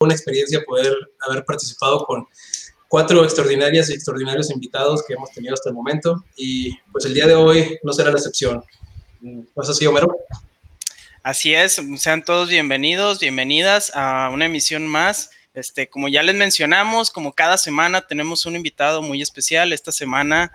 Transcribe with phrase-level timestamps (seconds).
[0.00, 2.26] una experiencia poder haber participado con
[2.88, 7.26] cuatro extraordinarias y extraordinarios invitados que hemos tenido hasta el momento y pues el día
[7.26, 8.64] de hoy no será la excepción.
[9.20, 10.16] ¿No así, Homero?
[11.22, 15.30] Así es, sean todos bienvenidos, bienvenidas a una emisión más.
[15.52, 19.74] Este, como ya les mencionamos, como cada semana tenemos un invitado muy especial.
[19.74, 20.50] Esta semana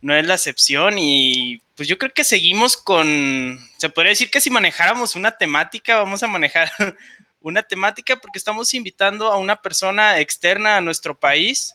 [0.00, 4.40] no es la excepción y pues yo creo que seguimos con, se podría decir que
[4.40, 6.70] si manejáramos una temática, vamos a manejar
[7.40, 11.74] una temática porque estamos invitando a una persona externa a nuestro país,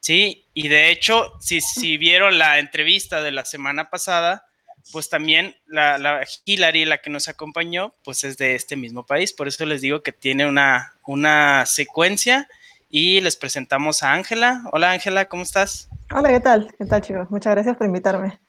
[0.00, 0.46] ¿sí?
[0.54, 4.46] Y de hecho, si, si vieron la entrevista de la semana pasada,
[4.90, 9.32] pues también la, la, Hillary, la que nos acompañó, pues es de este mismo país.
[9.32, 12.48] Por eso les digo que tiene una, una secuencia
[12.88, 14.62] y les presentamos a Ángela.
[14.72, 15.88] Hola Ángela, ¿cómo estás?
[16.10, 16.74] Hola, ¿qué tal?
[16.76, 17.30] ¿Qué tal chicos?
[17.30, 18.40] Muchas gracias por invitarme.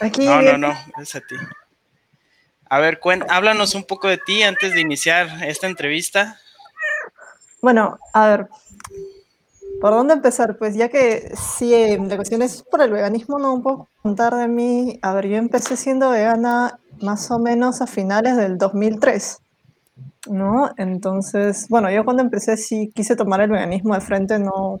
[0.00, 0.26] Aquí...
[0.26, 1.36] No, no, no, es a ti.
[2.74, 6.40] A ver, háblanos un poco de ti antes de iniciar esta entrevista.
[7.62, 8.48] Bueno, a ver,
[9.80, 10.56] ¿Por dónde empezar?
[10.56, 14.48] Pues ya que sí, eh, la cuestión es por el veganismo, no puedo contar de
[14.48, 14.98] mí.
[15.02, 19.38] A ver, yo empecé siendo vegana más o menos a finales del 2003,
[20.30, 20.70] ¿no?
[20.76, 24.80] Entonces, bueno, yo cuando empecé sí quise tomar el veganismo de frente, no,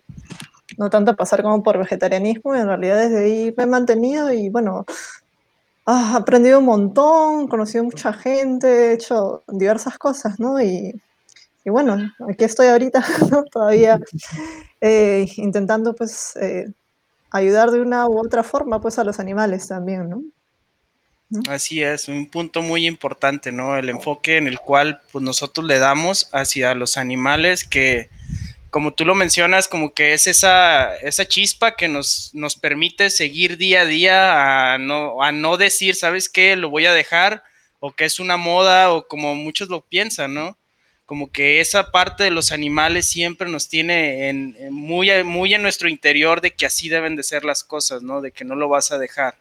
[0.78, 4.48] no tanto pasar como por vegetarianismo, y en realidad desde ahí me he mantenido y
[4.48, 4.84] bueno,
[5.86, 10.60] ah, aprendido un montón, conocido mucha gente, he hecho diversas cosas, ¿no?
[10.60, 11.00] Y
[11.64, 11.96] bueno,
[12.28, 13.02] aquí estoy ahorita,
[13.50, 13.98] todavía
[14.80, 16.66] eh, intentando pues eh,
[17.30, 20.22] ayudar de una u otra forma pues a los animales también, ¿no?
[21.48, 23.76] Así es, un punto muy importante, ¿no?
[23.76, 28.08] El enfoque en el cual pues nosotros le damos hacia los animales que,
[28.74, 33.56] como tú lo mencionas, como que es esa, esa chispa que nos, nos permite seguir
[33.56, 36.56] día a día a no, a no decir, ¿sabes qué?
[36.56, 37.44] Lo voy a dejar
[37.78, 40.58] o que es una moda o como muchos lo piensan, ¿no?
[41.06, 45.88] como que esa parte de los animales siempre nos tiene en, muy, muy en nuestro
[45.88, 48.22] interior de que así deben de ser las cosas, ¿no?
[48.22, 49.36] De que no lo vas a dejar.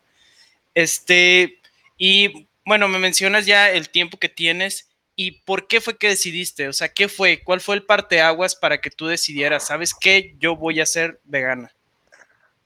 [0.76, 1.58] Este,
[1.98, 6.67] y bueno, me mencionas ya el tiempo que tienes y por qué fue que decidiste,
[6.67, 7.43] o sea, ¿qué fue?
[7.43, 11.71] ¿Cuál fue el parteaguas para que tú decidieras, sabes qué, yo voy a ser vegana?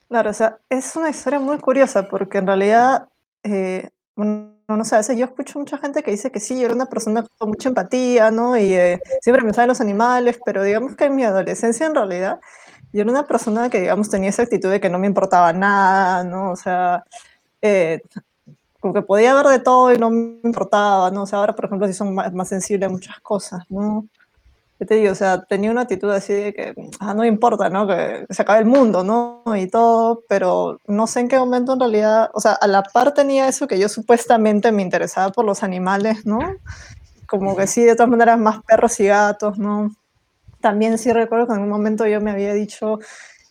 [0.08, 3.08] Claro, o sea, es una historia muy curiosa porque en realidad
[3.42, 6.66] eh, no, no sé, a veces yo escucho mucha gente que dice que sí, yo
[6.66, 8.56] era una persona con mucha empatía, ¿no?
[8.56, 12.40] Y eh, siempre me en los animales, pero digamos que en mi adolescencia en realidad
[12.92, 16.24] yo era una persona que, digamos, tenía esa actitud de que no me importaba nada,
[16.24, 16.52] ¿no?
[16.52, 17.04] O sea,
[17.62, 18.00] eh,
[18.80, 21.22] como que podía ver de todo y no me importaba, ¿no?
[21.22, 24.06] O sea, ahora, por ejemplo, sí son más, más sensibles a muchas cosas, ¿no?
[24.78, 25.10] ¿Qué te digo?
[25.10, 27.88] O sea, tenía una actitud así de que, ah, no importa, ¿no?
[27.88, 29.42] Que se acabe el mundo, ¿no?
[29.56, 33.12] Y todo, pero no sé en qué momento en realidad, o sea, a la par
[33.12, 36.38] tenía eso que yo supuestamente me interesaba por los animales, ¿no?
[37.26, 39.90] Como que sí, de todas maneras, más perros y gatos, ¿no?
[40.60, 43.00] También sí recuerdo que en un momento yo me había dicho,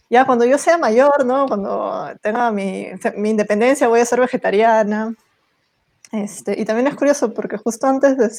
[0.09, 1.47] ya cuando yo sea mayor, ¿no?
[1.47, 5.13] Cuando tenga mi, mi independencia voy a ser vegetariana.
[6.11, 8.29] Este, y también es curioso porque justo antes de,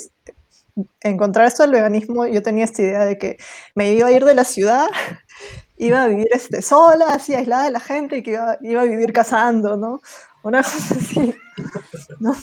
[1.01, 3.37] encontrar esto del veganismo, yo tenía esta idea de que
[3.75, 4.87] me iba a ir de la ciudad,
[5.77, 8.85] iba a vivir este, sola, así aislada de la gente y que iba, iba a
[8.85, 10.00] vivir cazando, ¿no?
[10.43, 11.35] Una cosa así,
[12.21, 12.35] ¿no?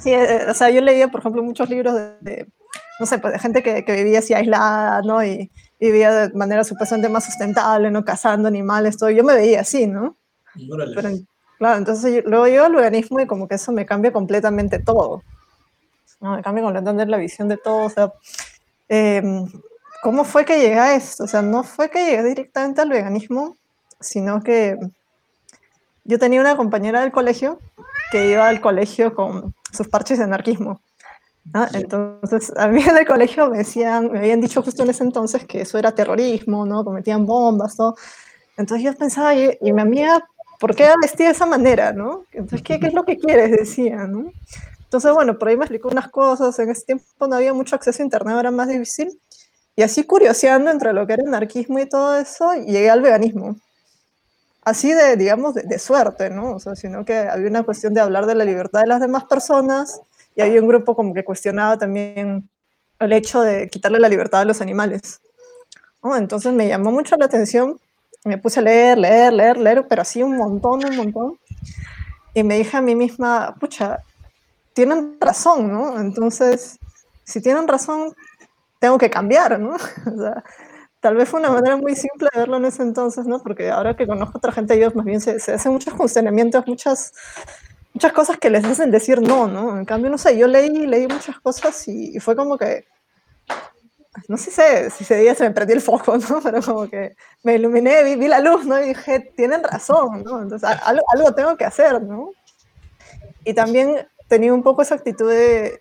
[0.00, 2.46] Sí, eh, eh, o sea, yo leía, por ejemplo, muchos libros de,
[3.00, 5.24] no sé, pues de gente que, que, vivía así aislada, ¿no?
[5.24, 5.50] Y,
[5.84, 8.04] vivía de manera supuestamente más sustentable, ¿no?
[8.04, 9.10] Cazando animales, todo.
[9.10, 10.16] Yo me veía así, ¿no?
[10.94, 11.10] Pero,
[11.58, 15.22] claro, entonces luego yo al veganismo y como que eso me cambia completamente todo.
[16.20, 16.36] ¿no?
[16.36, 18.12] Me cambia completamente la visión de todo, o sea,
[18.88, 19.46] em,
[20.02, 21.24] ¿cómo fue que llegué a esto?
[21.24, 23.56] O sea, no fue que llegué directamente al veganismo,
[24.00, 24.78] sino que
[26.04, 27.58] yo tenía una compañera del colegio
[28.10, 30.80] que iba al colegio con sus parches de anarquismo.
[31.72, 35.44] Entonces, a mí en el colegio me decían, me habían dicho justo en ese entonces
[35.44, 36.84] que eso era terrorismo, ¿no?
[36.84, 37.96] Cometían bombas, todo.
[38.56, 40.26] Entonces yo pensaba, y, y mi amiga,
[40.58, 42.24] ¿por qué vestía de esa manera, no?
[42.32, 43.50] Entonces, ¿qué, ¿qué, es lo que quieres?
[43.50, 44.32] Decía, ¿no?
[44.84, 46.58] Entonces, bueno, por ahí me explicó unas cosas.
[46.58, 49.20] En ese tiempo no había mucho acceso a Internet, era más difícil.
[49.76, 53.56] Y así curioseando entre lo que era anarquismo y todo eso, llegué al veganismo.
[54.62, 56.54] Así de, digamos, de, suerte, ¿no?
[56.54, 59.24] O sea, sino que había una cuestión de hablar de la libertad de las demás
[59.24, 60.00] personas
[60.34, 62.48] y había un grupo como que cuestionaba también
[62.98, 65.20] el hecho de quitarle la libertad a los animales.
[66.02, 66.16] ¿no?
[66.16, 67.78] Entonces me llamó mucho la atención,
[68.24, 71.38] me puse a leer, leer, leer, leer, pero así un montón, un montón.
[72.34, 74.00] Y me dije a mí misma, pucha,
[74.72, 76.00] tienen razón, ¿no?
[76.00, 76.78] Entonces,
[77.24, 78.12] si tienen razón,
[78.80, 79.76] tengo que cambiar, ¿no?
[81.00, 83.42] Tal vez fue una manera muy simple de verlo en ese entonces, ¿no?
[83.42, 87.12] Porque ahora que conozco a otra gente, ellos más bien se, hacen muchos cuestionamientos, muchas,
[87.94, 89.78] muchas cosas que les hacen decir no, ¿no?
[89.78, 92.86] En cambio, no sé, yo leí, leí muchas cosas y, fue como que
[94.28, 96.40] no sé si ese día se me prendió el foco, ¿no?
[96.42, 98.80] Pero como que me iluminé, vi, la luz, ¿no?
[98.80, 100.42] Y dije, tienen razón, ¿no?
[100.42, 102.30] Entonces algo, algo tengo que hacer, ¿no?
[103.44, 105.80] Y también tenía un poco esa actitud de,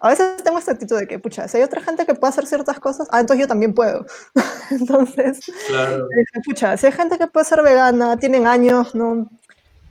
[0.00, 2.46] a veces tengo esta actitud de que, pucha, si hay otra gente que puede hacer
[2.46, 4.04] ciertas cosas, ah, entonces yo también puedo.
[4.70, 6.08] entonces, claro.
[6.44, 9.30] pucha, si hay gente que puede ser vegana, tienen años, ¿no?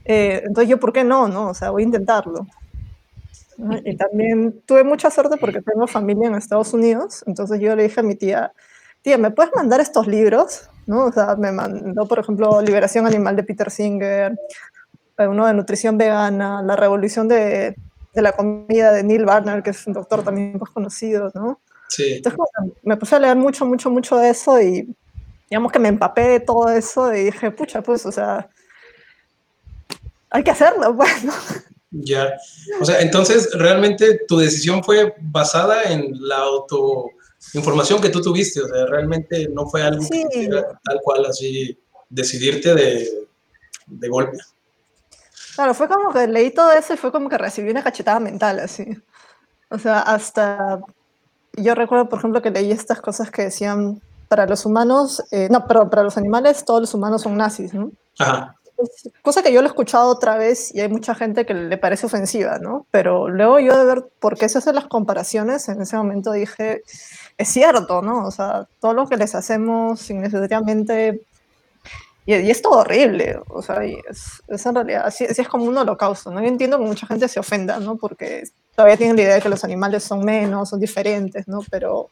[0.08, 1.28] Eh, entonces yo, ¿por qué no?
[1.28, 1.50] no?
[1.50, 2.46] O sea, voy a intentarlo.
[3.84, 8.00] Y también tuve mucha suerte porque tengo familia en Estados Unidos, entonces yo le dije
[8.00, 8.52] a mi tía,
[9.00, 10.68] tía, ¿me puedes mandar estos libros?
[10.86, 11.06] ¿No?
[11.06, 14.38] O sea, me mandó, por ejemplo, Liberación Animal de Peter Singer,
[15.18, 17.74] uno de nutrición vegana, La Revolución de
[18.16, 21.60] de la comida de Neil Barnard, que es un doctor también más conocido, ¿no?
[21.88, 22.14] Sí.
[22.14, 22.40] Entonces
[22.82, 24.88] me puse a leer mucho, mucho, mucho de eso y
[25.50, 28.48] digamos que me empapé de todo eso y dije, pucha, pues, o sea,
[30.30, 31.12] hay que hacerlo, pues,
[31.90, 32.36] Ya,
[32.80, 38.68] o sea, entonces realmente tu decisión fue basada en la autoinformación que tú tuviste, o
[38.68, 40.04] sea, realmente no fue algo
[40.84, 41.78] tal cual así
[42.10, 43.28] decidirte de,
[43.86, 44.36] de golpe.
[45.54, 48.60] Claro, fue como que leí todo eso y fue como que recibí una cachetada mental,
[48.60, 48.86] así.
[49.70, 50.80] O sea, hasta.
[51.54, 55.66] Yo recuerdo, por ejemplo, que leí estas cosas que decían para los humanos, eh, no,
[55.66, 57.90] pero para los animales todos los humanos son nazis, ¿no?
[58.18, 58.54] Ajá.
[59.22, 62.06] Cosa que yo lo he escuchado otra vez y hay mucha gente que le parece
[62.06, 62.86] ofensiva, ¿no?
[62.90, 66.82] Pero luego yo de ver por qué se hacen las comparaciones, en ese momento dije,
[67.38, 68.26] es cierto, ¿no?
[68.26, 71.26] O sea, todo lo que les hacemos innecesariamente
[72.26, 75.78] y, y, es todo horrible, o sea, es, es, en realidad, así, es como un
[75.78, 76.40] holocausto, ¿no?
[76.40, 77.96] Yo entiendo que mucha gente se ofenda, ¿no?
[77.96, 78.42] Porque
[78.74, 81.60] todavía tienen la idea de que los animales son menos, son diferentes, ¿no?
[81.70, 82.10] Pero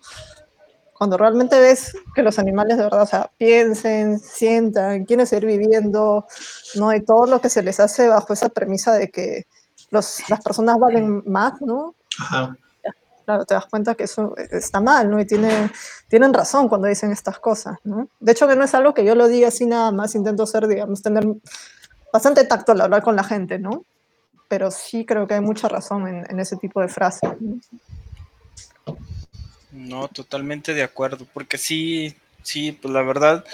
[0.96, 6.26] cuando realmente ves que los animales de verdad, o sea, piensen, sientan, quieren seguir viviendo,
[6.76, 6.94] ¿no?
[6.94, 9.46] Y todo lo que se les hace bajo esa premisa de que
[9.90, 11.94] los, las personas valen más, ¿no?
[12.18, 12.56] Ajá
[13.24, 15.20] claro, te das cuenta que eso está mal, ¿no?
[15.20, 15.70] Y tiene,
[16.08, 18.08] tienen razón cuando dicen estas cosas, ¿no?
[18.20, 20.66] De hecho, que no es algo que yo lo diga así nada más, intento ser,
[20.68, 21.24] digamos, tener
[22.12, 23.84] bastante tacto al hablar con la gente, ¿no?
[24.48, 27.30] Pero sí creo que hay mucha razón en, en ese tipo de frases.
[27.40, 27.58] ¿no?
[30.12, 33.44] Totalmente de acuerdo, porque sí, sí, pues la verdad,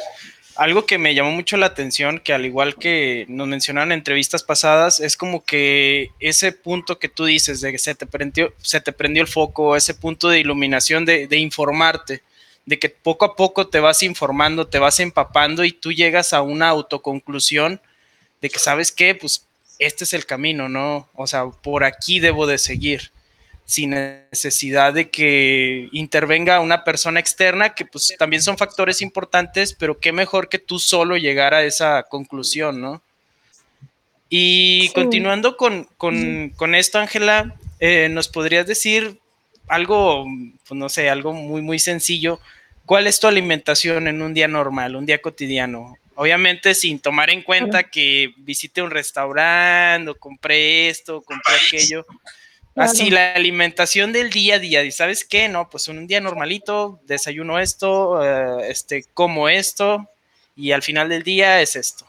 [0.57, 4.43] algo que me llamó mucho la atención, que al igual que nos mencionaron en entrevistas
[4.43, 8.81] pasadas, es como que ese punto que tú dices de que se te prendió, se
[8.81, 12.23] te prendió el foco, ese punto de iluminación, de, de informarte,
[12.67, 16.43] de que poco a poco te vas informando, te vas empapando y tú llegas a
[16.43, 17.81] una autoconclusión
[18.41, 19.47] de que sabes qué, pues
[19.79, 21.09] este es el camino, ¿no?
[21.15, 23.13] O sea, por aquí debo de seguir
[23.71, 30.01] sin necesidad de que intervenga una persona externa, que pues también son factores importantes, pero
[30.01, 33.01] qué mejor que tú solo llegar a esa conclusión, ¿no?
[34.29, 35.87] Y continuando con,
[36.75, 39.21] esto, Ángela, eh, ¿nos podrías decir
[39.69, 40.27] algo,
[40.67, 42.41] pues no sé, algo muy, muy sencillo?
[42.87, 45.97] ¿Cuál es tu alimentación en un día normal, un día cotidiano?
[46.17, 52.05] Obviamente sin tomar en cuenta que visite un restaurante o compré esto, compré aquello.
[52.81, 55.49] Así la alimentación del día a día, ¿y sabes qué?
[55.49, 60.07] No, pues un día normalito, desayuno esto, eh, este, como esto,
[60.57, 62.07] y al final del día es esto.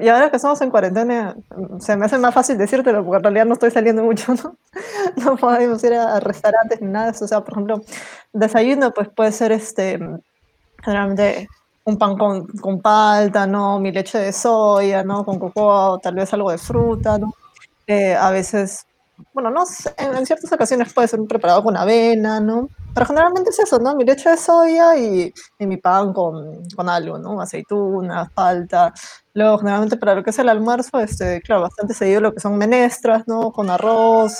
[0.00, 1.34] y ahora que estamos en cuarentena,
[1.80, 4.56] se me hace más fácil decírtelo, porque en realidad no estoy saliendo mucho, ¿no?
[5.16, 7.24] No podemos ir a, restaurantes ni nada de eso.
[7.24, 7.82] O sea, por ejemplo,
[8.32, 9.98] desayuno, pues puede ser este,
[10.82, 11.48] generalmente
[11.84, 13.78] un pan con, con palta, ¿no?
[13.80, 15.24] Mi leche de soya, ¿no?
[15.24, 17.34] Con cocoa, o tal vez algo de fruta, ¿no?
[17.86, 18.86] Eh, a veces
[19.32, 22.68] bueno, no sé, en, ciertas ocasiones puede ser preparado con avena, ¿no?
[22.94, 23.94] Pero generalmente es eso, ¿no?
[23.94, 27.40] Mi leche de soya y, mi pan con, con, algo, ¿no?
[27.40, 28.92] Aceituna, falta.
[29.34, 32.56] Luego, generalmente para lo que es el almuerzo, este, claro, bastante seguido lo que son
[32.56, 33.52] menestras, ¿no?
[33.52, 34.38] Con arroz,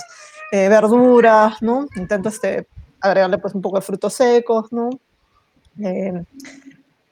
[0.53, 1.87] eh, verduras, ¿no?
[1.97, 2.67] Intento este,
[3.01, 4.91] agregarle pues un poco de frutos secos, ¿no?
[5.81, 6.25] Eh,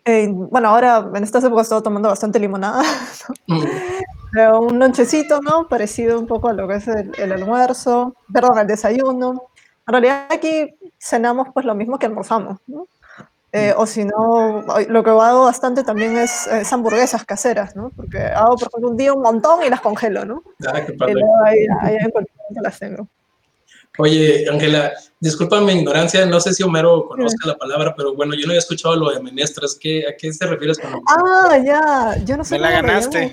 [0.05, 2.83] eh, bueno, ahora en estas épocas estoy tomando bastante limonada.
[3.49, 3.61] ¿no?
[4.33, 5.69] Un lonchecito, ¿no?
[5.69, 9.51] Parecido un poco a lo que es el, almuerzo, perdón, el desayuno.
[9.87, 12.87] En realidad aquí cenamos pues lo mismo que almorzamos, ¿no?
[13.53, 17.91] Eh, o si no, lo que hago bastante también es, hamburguesas caseras, ¿no?
[17.97, 20.43] Porque hago, por ejemplo, un día un montón y las congelo, ¿no?
[20.67, 21.13] Ah, qué padre.
[21.13, 23.09] Y luego ahí, ahí en cualquier momento las tengo.
[24.01, 28.47] Oye, Ángela, disculpa mi ignorancia, no sé si Homero conozca la palabra, pero bueno, yo
[28.47, 29.77] no había escuchado lo de menestras.
[29.79, 32.55] ¿Qué, ¿A qué te refieres con Ah, ya, yo no sé.
[32.55, 33.31] Me la ganaste.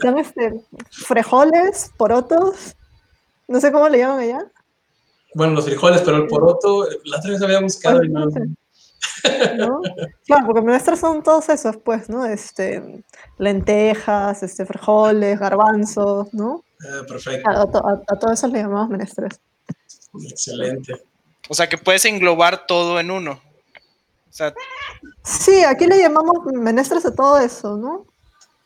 [0.00, 0.54] Son este,
[0.90, 2.74] frejoles, porotos,
[3.46, 4.46] no sé cómo le llaman allá.
[5.34, 8.26] Bueno, los frijoles, pero el poroto, la otra vez había buscado y no.
[9.58, 9.82] ¿No?
[10.24, 12.24] Claro, porque menestras son todos esos, pues, ¿no?
[12.24, 13.04] Este,
[13.36, 16.64] lentejas, este, frijoles, garbanzos, ¿no?
[16.82, 17.50] Ah, perfecto.
[17.50, 19.40] A, todo eso le llamamos menesteres.
[20.22, 20.94] Excelente.
[21.48, 23.32] O sea, que puedes englobar todo en uno.
[23.32, 24.54] O sea,
[25.24, 28.06] sí, aquí le llamamos menestras a todo eso, ¿no?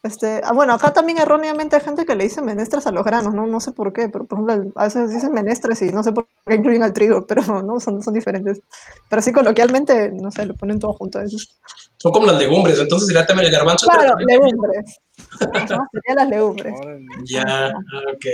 [0.05, 3.33] Este, ah, bueno, acá también erróneamente hay gente que le dice menestras a los granos,
[3.33, 3.47] ¿no?
[3.47, 6.27] No sé por qué, pero por ejemplo, a veces dicen menestras y no sé por
[6.47, 8.61] qué incluyen al trigo, pero no, son, son diferentes.
[9.09, 11.39] Pero sí, coloquialmente, no sé, lo ponen todo junto a eso.
[11.97, 13.87] Son como las legumbres, entonces sería también el garbanzo.
[13.87, 15.01] Claro, legumbres.
[15.71, 15.89] ¿no?
[16.15, 16.75] Las legumbres.
[17.25, 17.73] Ya,
[18.13, 18.27] ok.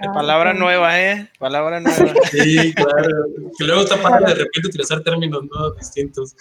[0.00, 1.30] Ah, Palabra nueva, ¿eh?
[1.38, 2.12] Palabra nueva.
[2.30, 3.26] Sí, claro.
[3.58, 5.70] Que luego está para de repente utilizar términos ¿no?
[5.72, 6.34] distintos.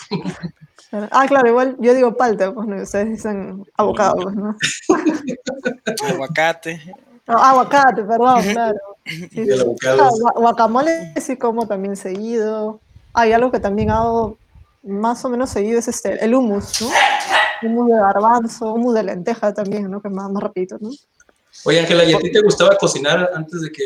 [0.91, 4.55] Ah, claro, igual yo digo palta, pues ustedes dicen abocado, pues, ¿no?
[6.09, 6.81] Aguacate.
[7.25, 8.77] aguacate, perdón, claro.
[9.05, 9.47] Sí,
[9.87, 12.79] ah, guacamole sí como también seguido.
[13.13, 14.37] Hay algo que también hago
[14.83, 16.89] más o menos seguido, es este, el hummus, ¿no?
[17.63, 20.01] Hummus de garbanzo, hummus de lenteja también, ¿no?
[20.01, 20.89] Que más, más rapidito, ¿no?
[21.65, 23.84] Oye, Ángela, ¿y a ti te gustaba cocinar antes de que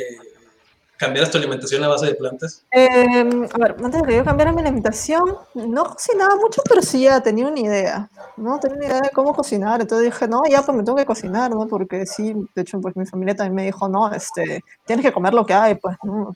[0.97, 2.65] cambiaras tu alimentación a base de plantas?
[2.71, 7.03] Em, a ver, antes de que yo cambiara mi alimentación, no cocinaba mucho, pero sí
[7.03, 8.59] ya tenía una idea, ¿no?
[8.59, 11.51] Tenía una idea de cómo cocinar, entonces dije, no, ya pues me tengo que cocinar,
[11.51, 11.67] ¿no?
[11.67, 15.33] Porque sí, de hecho, pues mi familia también me dijo, no, este, tienes que comer
[15.33, 16.35] lo que hay, pues, ¿no?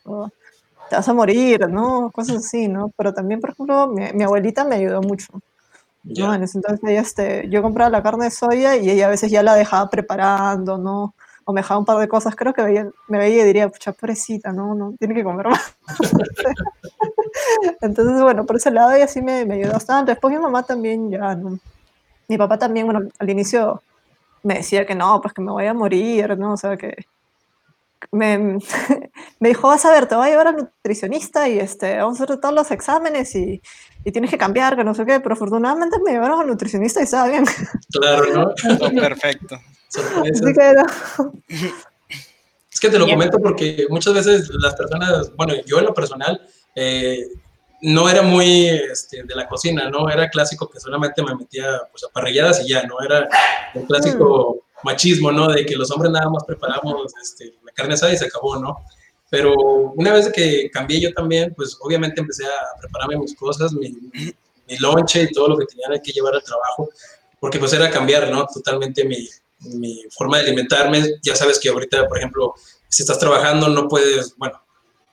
[0.90, 2.12] Te vas a morir, ¿no?
[2.12, 2.92] Cosas así, ¿no?
[2.98, 5.28] Pero también, por ejemplo, mi, mi abuelita me ayudó mucho.
[6.04, 6.34] ¿No?
[6.34, 9.56] Entonces ella, este, yo compraba la carne de soya y ella a veces ya la
[9.56, 11.14] dejaba preparando, ¿no?
[11.44, 14.52] o me dejaba un par de cosas, creo que me veía y diría, pucha, pobrecita,
[14.52, 15.76] no, no, tiene que comer más.
[17.82, 20.12] Entonces, bueno, por ese lado ella sí me, me ayudó bastante.
[20.12, 21.60] Después mi mamá también ya, ¿no?
[22.28, 23.82] Mi papá también, bueno, al inicio
[24.44, 26.54] me decía que no, pues que me voy a morir, ¿no?
[26.54, 27.06] O sea, que
[28.12, 28.38] me,
[29.40, 32.24] me dijo, vas a ver, te voy a llevar al nutricionista y este, vamos a
[32.24, 33.62] hacer todos los exámenes y,
[34.04, 37.04] y tienes que cambiar, que no sé qué, pero afortunadamente me llevaron al nutricionista y
[37.04, 37.46] estaba bien.
[37.92, 39.02] Claro, ¿no?
[39.02, 39.60] perfecto.
[42.72, 46.42] Es que te lo comento porque muchas veces las personas, bueno, yo en lo personal,
[46.74, 47.28] eh,
[47.82, 50.10] no era muy este, de la cocina, ¿no?
[50.10, 53.02] Era clásico que solamente me metía pues, a parrilladas y ya, ¿no?
[53.02, 53.28] Era
[53.74, 54.88] el clásico mm.
[54.88, 55.50] machismo, ¿no?
[55.50, 58.78] De que los hombres nada más preparamos este, la carne asada y se acabó, ¿no?
[59.32, 59.56] Pero
[59.96, 64.78] una vez que cambié yo también, pues obviamente empecé a prepararme mis cosas, mi, mi
[64.78, 66.90] lonche y todo lo que tenía que llevar al trabajo,
[67.40, 68.46] porque pues era cambiar, ¿no?
[68.46, 71.02] Totalmente mi, mi forma de alimentarme.
[71.24, 72.56] Ya sabes que ahorita, por ejemplo,
[72.90, 74.62] si estás trabajando no puedes, bueno,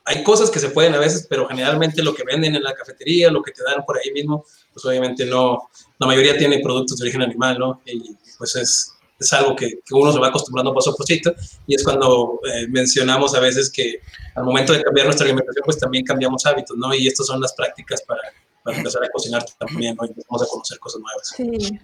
[0.05, 3.31] hay cosas que se pueden a veces, pero generalmente lo que venden en la cafetería,
[3.31, 7.05] lo que te dan por ahí mismo, pues obviamente no, la mayoría tiene productos de
[7.05, 7.83] origen animal, ¿no?
[7.85, 11.35] Y pues es, es algo que, uno se va acostumbrando paso a pasito
[11.67, 14.01] y es cuando eh, mencionamos a veces que
[14.35, 16.95] al momento de cambiar nuestra alimentación pues también cambiamos hábitos, ¿no?
[16.95, 18.21] Y estas son las prácticas para,
[18.63, 20.07] para empezar a cocinar también, ¿no?
[20.07, 21.33] Y empezamos a conocer cosas nuevas.
[21.37, 21.81] Sí,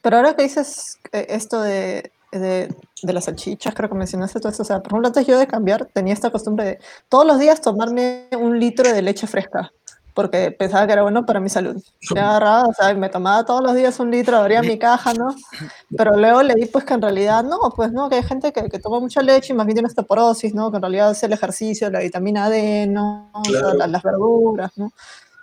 [0.00, 4.52] pero ahora que dices eh, esto de, de, de, las salchichas, creo que mencionaste todo
[4.52, 7.38] eso, o sea, por ejemplo, antes yo de cambiar tenía esta costumbre de todos los
[7.38, 9.72] días tomarme un litro de leche fresca
[10.14, 11.82] porque pensaba que era bueno para mi salud.
[12.14, 15.34] Me agarraba, o sea, me tomaba todos los días un litro, abría mi caja, ¿no?
[15.96, 18.78] Pero luego leí pues que en realidad no, pues no, que hay gente que, que
[18.78, 20.70] toma mucha leche y más bien tiene osteoporosis, ¿no?
[20.70, 23.30] Que en realidad es el ejercicio, la vitamina D, ¿no?
[23.50, 24.92] las, las, verduras, ¿no?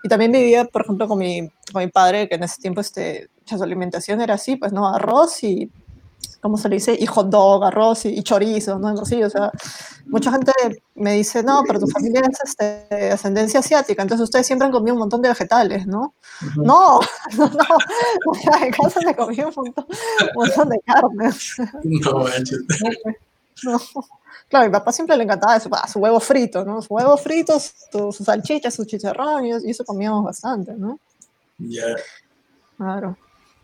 [0.03, 3.29] Y también vivía, por ejemplo, con mi, con mi padre, que en ese tiempo este,
[3.45, 4.87] su alimentación era así, pues, ¿no?
[4.87, 5.71] Arroz y
[6.41, 6.95] ¿cómo se le dice?
[6.99, 9.05] Y hot dog, arroz y, y chorizo, ¿no?
[9.05, 9.51] Sí, o sea,
[10.05, 10.51] mucha gente
[10.95, 14.71] me dice, no, pero tu familia es este, de ascendencia asiática, entonces ustedes siempre han
[14.71, 16.13] comido un montón de vegetales, ¿no?
[16.41, 16.63] Uh -huh.
[16.65, 16.99] No,
[17.37, 21.29] no, no, o sea, en casa me comí un montón, un montón de carne.
[21.83, 22.59] No, manches.
[23.63, 23.79] No.
[24.49, 26.79] Claro, a mi papá siempre le encantaba eso, su huevo frito, ¿no?
[26.83, 30.99] Su huevo frito, sus su salchichas, sus chicharrones, y eso comíamos bastante, ¿no?
[31.57, 31.87] Ya.
[31.87, 31.95] Yeah.
[32.77, 33.17] Claro.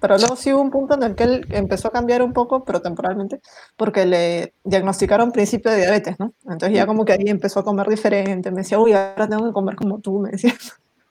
[0.03, 2.65] Pero luego sí hubo un punto en el que él empezó a cambiar un poco,
[2.65, 3.39] pero temporalmente,
[3.77, 6.33] porque le diagnosticaron principio de diabetes, ¿no?
[6.43, 8.51] Entonces ya como que ahí empezó a comer diferente.
[8.51, 10.53] Me decía, uy, ahora tengo que comer como tú, me decía.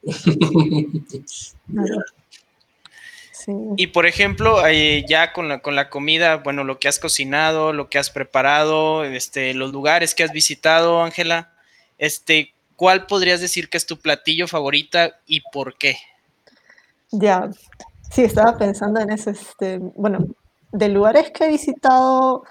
[3.32, 3.52] sí.
[3.78, 7.72] Y por ejemplo, eh, ya con la, con la comida, bueno, lo que has cocinado,
[7.72, 11.54] lo que has preparado, este, los lugares que has visitado, Ángela,
[11.96, 15.96] este, ¿cuál podrías decir que es tu platillo favorita y por qué?
[17.11, 17.49] Ya,
[18.12, 19.31] Sí, estaba pensando en eso.
[19.31, 20.26] Este, bueno,
[20.71, 22.45] de lugares que he visitado, o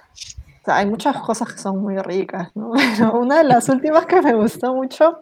[0.65, 2.71] sea, hay muchas cosas que son muy ricas, ¿no?
[2.97, 5.19] Pero una de las últimas que me gustó mucho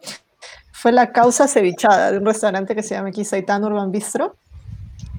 [0.72, 4.38] fue la causa cevichada de un restaurante que se llama aquí Saitan Urban Bistro,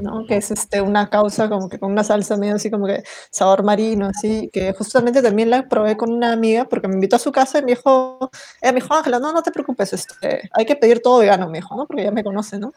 [0.01, 0.27] ¿no?
[0.27, 3.63] Que es este, una causa como que con una salsa medio así como que sabor
[3.63, 7.33] marino, así, que justamente también la probé con una amiga porque me invitó a su
[7.33, 8.31] casa y me dijo,
[8.63, 11.59] eh, me dijo, Ángela, no, no te preocupes, este, hay que pedir todo vegano, me
[11.59, 11.87] dijo, ¿no?
[11.87, 12.73] Porque ya me conoce, ¿no?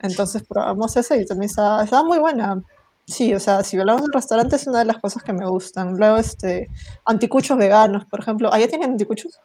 [0.00, 2.62] Entonces probamos esa y también estaba, estaba, muy buena.
[3.06, 5.96] Sí, o sea, si hablamos de restaurante es una de las cosas que me gustan.
[5.96, 6.68] Luego, este,
[7.04, 8.52] anticuchos veganos, por ejemplo.
[8.52, 9.38] ¿Allá tienen anticuchos?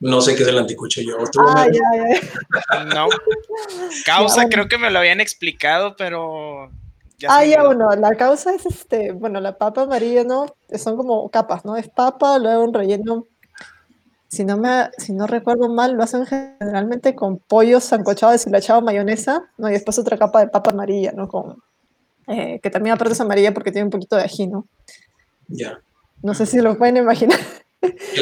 [0.00, 1.16] no sé qué es el anticucho yo.
[1.40, 2.84] Ah, ya, ya.
[2.84, 3.08] No.
[4.04, 6.70] Causa, creo que me lo habían explicado, pero.
[7.28, 10.46] ah, ya, bueno, la causa es este, bueno, la papa amarilla, ¿no?
[10.76, 11.76] Son como capas, ¿no?
[11.76, 13.26] Es papa, luego un relleno.
[14.28, 19.50] Si no, me, si no recuerdo mal, lo hacen generalmente con pollo sancochado, deshilachado, mayonesa,
[19.56, 19.68] ¿no?
[19.70, 21.28] Y después otra capa de papa amarilla, ¿no?
[21.28, 21.62] Con,
[22.26, 24.66] eh, que también aparte es amarilla porque tiene un poquito de ají, ¿no?
[25.48, 25.80] Ya.
[26.22, 27.38] No sé si lo pueden imaginar.
[28.12, 28.20] y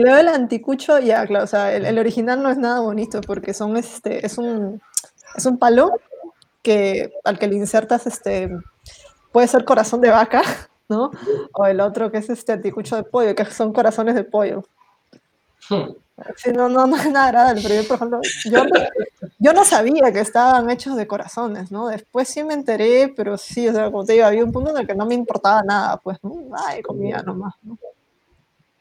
[0.00, 3.76] luego el anticucho, ya, claro, o sea, el, original no es nada bonito porque son
[3.76, 4.80] este, es un,
[5.36, 5.92] es un palo
[6.62, 8.50] que al que le insertas este,
[9.30, 10.42] puede ser corazón de vaca,
[10.88, 11.10] ¿no?
[11.52, 14.64] O el otro que es este anticucho de pollo, que son corazones de pollo.
[15.68, 15.92] Hmm.
[16.36, 18.62] Sí, no, no, no es nada agradable, pero yo, por ejemplo, yo,
[19.38, 21.88] yo, no sabía que estaban hechos de corazones, ¿no?
[21.88, 24.78] Después sí me enteré, pero sí, o sea, como te digo, había un punto en
[24.78, 26.34] el que no me importaba nada, pues, ¿no?
[26.66, 27.76] Ay, comía nomás, ¿no?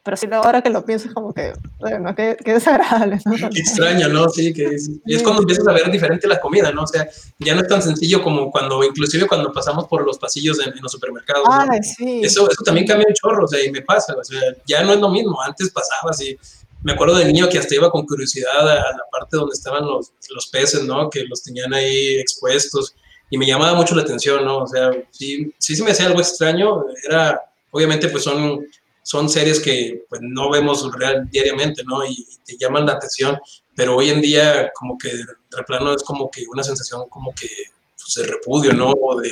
[0.05, 3.50] Pero sí, ahora que lo pienso es como que, bueno, qué, qué desagradable, ¿no?
[3.50, 4.29] Qué extraño, ¿no?
[4.29, 6.83] Sí, que es, es, cuando empiezas a ver diferente la comida, ¿no?
[6.83, 7.09] O sea,
[7.39, 10.91] ya no es tan sencillo como cuando, inclusive cuando pasamos por los pasillos en, los
[10.91, 11.47] supermercados.
[11.50, 12.21] Ay, sí.
[12.24, 14.93] Eso, eso también cambia un chorro, o sea, y me pasa, o sea, ya no
[14.93, 16.38] es lo mismo, antes pasaba así
[16.85, 20.13] me acuerdo de niño que hasta iba con curiosidad a, la parte donde estaban los,
[20.29, 21.09] los, peces, ¿no?
[21.09, 22.95] Que los tenían ahí expuestos
[23.31, 24.59] y me llamaba mucho la atención, ¿no?
[24.59, 26.85] O sea, sí, sí se me hacía algo extraño.
[27.03, 28.67] Era, obviamente, pues son,
[29.05, 32.03] son series que pues, no vemos real, diariamente, ¿no?
[32.03, 33.39] Y, te llaman la atención,
[33.75, 37.47] pero hoy en día como que de plano es como que una sensación como que
[37.95, 38.89] pues, de repudio, ¿no?
[38.89, 39.31] O de,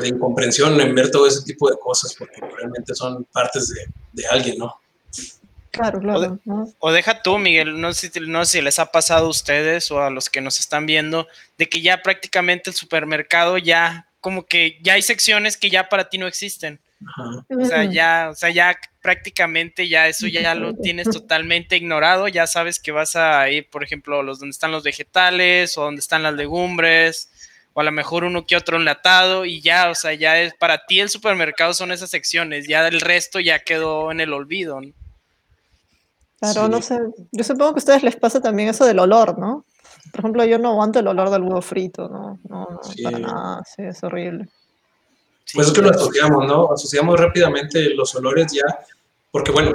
[0.00, 4.26] de, incomprensión en ver todo ese tipo de cosas, porque realmente son partes de, de
[4.28, 4.74] alguien, ¿no?
[5.72, 6.40] Claro, claro.
[6.78, 10.00] O, deja tú, Miguel, no sé, no sé si les ha pasado a ustedes o
[10.00, 11.26] a los que nos están viendo,
[11.58, 16.08] de que ya prácticamente el supermercado ya, como que ya hay secciones que ya para
[16.08, 16.80] ti no existen.
[17.48, 22.46] O sea, ya, o sea, ya prácticamente ya eso ya lo tienes totalmente ignorado, ya
[22.46, 26.22] sabes que vas a ir, por ejemplo, los donde están los vegetales o donde están
[26.22, 27.30] las legumbres,
[27.74, 30.86] o a lo mejor uno que otro enlatado y ya, o sea, ya es para
[30.86, 34.80] ti el supermercado son esas secciones, ya el resto ya quedó en el olvido.
[34.80, 34.92] ¿no?
[36.40, 36.98] Claro, no sé.
[37.32, 39.64] Yo supongo que a ustedes les pasa también eso del olor, ¿no?
[40.10, 42.38] Por ejemplo, yo no aguanto el olor del huevo frito, ¿no?
[42.48, 44.48] No, no para nada, sí, es horrible.
[45.54, 46.72] Pues es que lo asociamos, ¿no?
[46.72, 48.64] Asociamos rápidamente los olores ya,
[49.30, 49.74] porque bueno,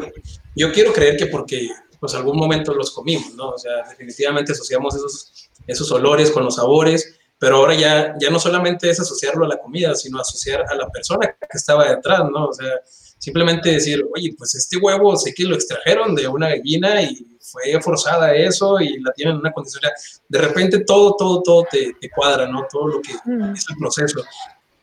[0.55, 3.49] yo quiero creer que porque pues algún momento los comimos, ¿no?
[3.51, 8.39] O sea, definitivamente asociamos esos, esos olores con los sabores, pero ahora ya, ya no
[8.39, 12.47] solamente es asociarlo a la comida, sino asociar a la persona que estaba detrás, ¿no?
[12.47, 12.81] O sea,
[13.21, 17.79] Simplemente decir, oye, pues este huevo sé que lo extrajeron de una gallina y fue
[17.79, 19.83] forzada eso y la tienen en una condición.
[20.27, 22.65] De repente todo, todo, todo te, cuadra, ¿no?
[22.67, 23.53] Todo lo que mm.
[23.53, 24.23] es el proceso.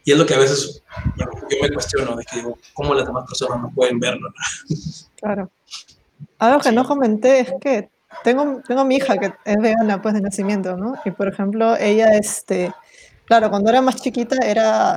[0.09, 0.83] Y es lo que a veces
[1.19, 1.27] yo
[1.61, 2.43] me cuestiono, de que
[2.73, 4.31] cómo las demás personas no pueden verlo.
[5.17, 5.51] Claro.
[6.39, 7.91] Algo que no comenté es que
[8.25, 10.95] tengo, tengo mi hija que es vegana pues de nacimiento, ¿no?
[11.05, 12.73] Y por ejemplo, ella, este,
[13.27, 14.97] claro, cuando era más chiquita era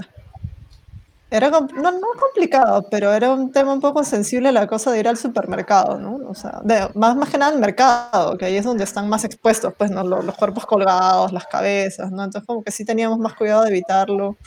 [1.29, 5.09] era no, no complicado, pero era un tema un poco sensible la cosa de ir
[5.09, 6.21] al supermercado, ¿no?
[6.29, 6.61] O sea,
[6.95, 10.03] más, más que nada al mercado, que ahí es donde están más expuestos, pues, ¿no?
[10.03, 12.23] Los, cuerpos colgados, las cabezas, ¿no?
[12.23, 14.37] Entonces, como que sí teníamos más cuidado de evitarlo,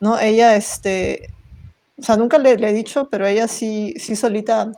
[0.00, 0.18] ¿no?
[0.18, 1.30] Ella, este,
[1.98, 4.72] o sea, nunca le, he dicho, pero ella sí, sí solita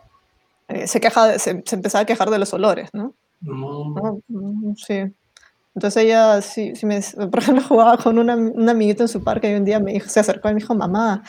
[0.68, 3.14] eh, se queja, se, se, empezaba a quejar de los olores, ¿no?
[3.40, 4.20] ¿No?
[4.28, 5.04] Mm, sí.
[5.74, 9.50] Entonces ella, sí, sí me, por ejemplo, jugaba con una, un amiguito en su parque
[9.50, 11.22] y un día me dijo, se acercó y me dijo, mamá,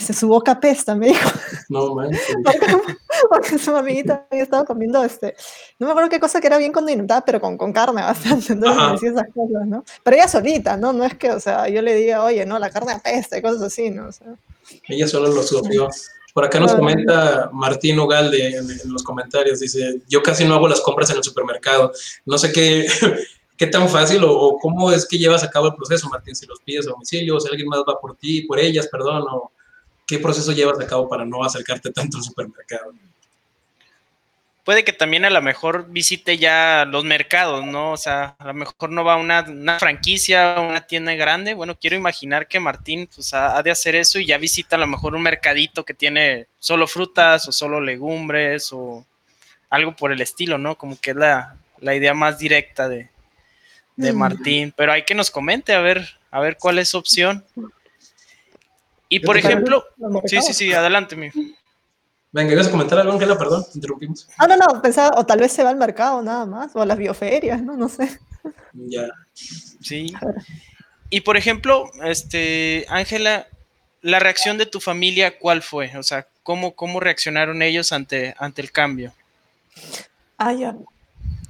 [0.00, 1.30] su boca pesta, me dijo.
[1.68, 2.10] No, man.
[3.30, 5.34] porque, su amiguita había estado comiendo, este,
[5.78, 8.82] no me acuerdo qué cosa que era bien condimentada, pero con, con carne bastante, entonces
[8.82, 9.84] me decía esas cosas, ¿no?
[10.02, 10.92] Pero ella solita, ¿no?
[10.92, 13.62] No es que, o sea, yo le diga, oye, no, la carne apesta y cosas
[13.62, 14.08] así, ¿no?
[14.08, 14.28] O sea,
[14.88, 15.88] ella solo lo sufrió.
[16.32, 20.66] Por acá nos comenta Martín Ugalde en, en, los comentarios, dice, yo casi no hago
[20.66, 21.92] las compras en el supermercado.
[22.24, 22.86] No sé qué,
[23.58, 26.60] qué tan fácil o, cómo es que llevas a cabo el proceso, Martín, si los
[26.60, 29.52] pides a domicilio, si alguien más va por ti, por ellas, perdón, o
[30.06, 32.92] qué proceso llevas a cabo para no acercarte tanto al supermercado.
[34.64, 37.90] Puede que también a lo mejor visite ya los mercados, ¿no?
[37.90, 41.54] O sea, a lo mejor no va a una, una franquicia, una tienda grande.
[41.54, 44.86] Bueno, quiero imaginar que Martín pues, ha, de hacer eso y ya visita a lo
[44.86, 49.04] mejor un mercadito que tiene solo frutas o solo legumbres o
[49.68, 50.76] algo por el estilo, ¿no?
[50.78, 53.10] Como que es la, la idea más directa de,
[53.96, 54.16] de mm.
[54.16, 57.44] Martín, pero hay que nos comente a ver, a ver cuál es su opción.
[59.12, 59.84] Y por ejemplo,
[60.24, 61.28] sí, sí, sí, adelante, mi.
[62.30, 63.36] Venga, ¿ibas a comentar algo, Ángela?
[63.36, 64.26] Perdón, interrumpimos.
[64.38, 66.86] Ah, no, no, pensaba, o tal vez se va al mercado nada más, o a
[66.86, 67.76] las bioferias, ¿no?
[67.76, 68.18] No sé.
[68.72, 69.08] Ya.
[69.82, 70.14] Sí.
[71.10, 73.48] Y por ejemplo, este, Ángela,
[74.00, 75.94] la reacción de tu familia, ¿cuál fue?
[75.98, 79.12] O sea, ¿cómo, cómo reaccionaron ellos ante, ante el cambio?
[80.38, 80.74] Ah, ya.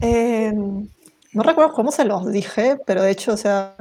[0.01, 0.89] Em,
[1.33, 3.77] no recuerdo cómo se los dije, pero de hecho, o sea,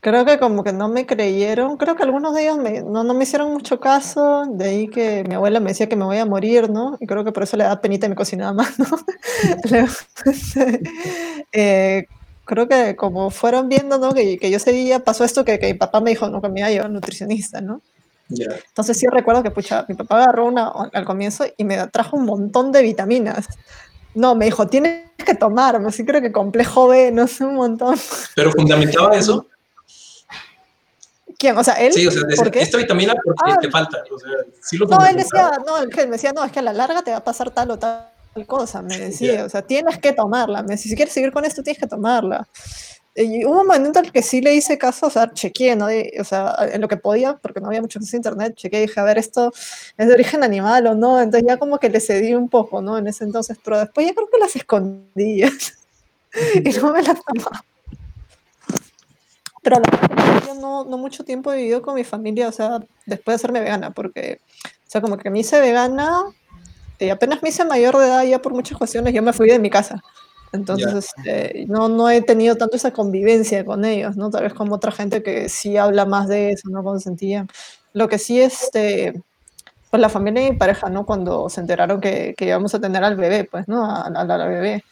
[0.00, 1.76] creo que como que no me creyeron.
[1.76, 4.44] Creo que algunos de ellos no, no me hicieron mucho caso.
[4.48, 6.96] De ahí que mi abuela me decía que me voy a morir, ¿no?
[7.00, 8.86] Y creo que por eso le da penita y me cocinaba más, ¿no?
[11.52, 12.06] eh,
[12.44, 14.12] creo que como fueron viendo, ¿no?
[14.12, 16.48] Que, que yo ese día pasó esto, que, que, mi papá me dijo, no, que
[16.48, 17.82] me iba a llevar nutricionista, ¿no?
[18.30, 22.26] Entonces sí recuerdo que, pucha, mi papá agarró una al comienzo y me trajo un
[22.26, 23.48] montón de vitaminas.
[24.14, 27.96] No, me dijo, tienes que tomar, así creo que complejo B, no sé, un montón.
[28.34, 29.46] ¿Pero fundamentaba eso?
[31.38, 31.56] ¿Quién?
[31.56, 31.92] O sea, él.
[31.92, 32.60] Sí, o sea, ¿por qué?
[32.60, 33.58] esta vitamina porque ah.
[33.60, 34.02] te falta.
[34.10, 36.62] O sea, sí lo no, él decía, no, él me decía, no, es que a
[36.62, 38.08] la larga te va a pasar tal o tal
[38.46, 41.62] cosa, me decía, o sea, tienes que tomarla, me decía, si quieres seguir con esto,
[41.62, 42.46] tienes que tomarla.
[43.14, 45.86] Y hubo un momento en el que sí le hice caso, o sea, chequeé, ¿no?
[45.86, 48.86] o sea, en lo que podía, porque no había mucho acceso a internet, chequeé y
[48.86, 49.52] dije, a ver, esto
[49.96, 52.96] es de origen animal o no, entonces ya como que le cedí un poco, ¿no?
[52.96, 55.50] En ese entonces, pero después ya creo que las escondía
[56.64, 57.64] y no me las tomaba.
[59.68, 62.80] Pero la verdad yo no, no mucho tiempo he vivido con mi familia, o sea,
[63.04, 66.22] después de hacerme vegana, porque, o sea, como que me hice vegana
[66.98, 69.58] y apenas me hice mayor de edad, ya por muchas cuestiones, yo me fui de
[69.58, 70.02] mi casa.
[70.52, 74.30] Entonces, este, no, no he tenido tanto esa convivencia con ellos, ¿no?
[74.30, 76.82] Tal vez como otra gente que sí habla más de eso, ¿no?
[76.82, 77.46] Cuando sentían.
[77.92, 79.22] Lo que sí, este,
[79.90, 81.04] pues la familia y mi pareja, ¿no?
[81.04, 83.84] Cuando se enteraron que, que íbamos a tener al bebé, pues, ¿no?
[83.84, 84.82] A, a, la bebé.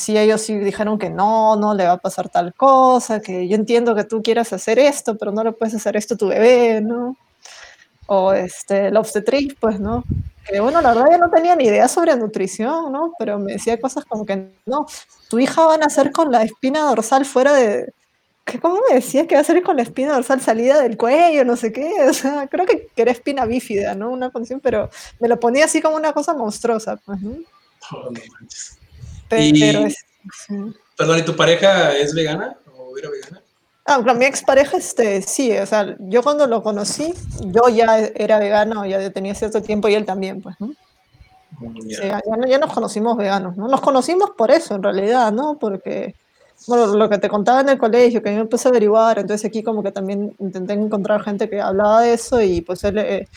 [0.00, 3.54] Sí, ellos sí dijeron que no, no le va a pasar tal cosa, que yo
[3.54, 6.80] entiendo que tú quieras hacer esto, pero no le puedes hacer esto a tu bebé,
[6.80, 7.18] ¿no?
[8.06, 10.02] O este, la obstetriz, pues, ¿no?
[10.50, 13.12] que bueno, la verdad yo no tenía ni idea sobre nutrición, ¿no?
[13.18, 14.86] Pero me decía cosas como que, no,
[15.28, 17.92] tu hija va a nacer con la espina dorsal fuera de...
[18.62, 21.56] ¿Cómo me decía que va a ser con la espina dorsal salida del cuello, no
[21.56, 21.92] sé qué?
[22.08, 24.10] O sea, creo que, era espina bífida, ¿no?
[24.10, 24.88] Una condición, pero
[25.20, 27.36] me lo ponía así como una cosa monstruosa, pues, ¿no?
[29.30, 30.04] Pero, es,
[30.96, 33.42] Perdón, ¿y tu pareja es vegana o era vegana?
[33.86, 37.14] Ah, con mi expareja, este, sí, o sea, yo cuando lo conocí,
[37.46, 40.72] yo ya era vegano, ya tenía cierto tiempo y él también, pues, ¿no?
[41.86, 43.68] ya, ya, nos conocimos veganos, ¿no?
[43.68, 45.58] Nos conocimos por eso, en realidad, ¿no?
[45.58, 46.14] Porque,
[46.66, 49.62] bueno, lo que te contaba en el colegio, que yo empecé a averiguar, entonces aquí
[49.62, 53.28] como que también intenté encontrar gente que hablaba de eso y pues él, eh,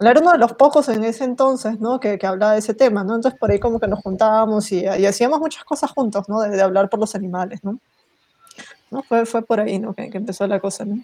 [0.00, 2.00] era uno de los pocos en ese entonces, ¿no?
[2.00, 3.14] Que, que, hablaba de ese tema, ¿no?
[3.16, 6.40] Entonces por ahí como que nos juntábamos y, y hacíamos muchas cosas juntos, ¿no?
[6.40, 7.78] De, de hablar por los animales, ¿no?
[8.90, 9.02] ¿no?
[9.02, 9.94] Fue, fue por ahí, ¿no?
[9.94, 11.02] Que, empezó la cosa, ¿no?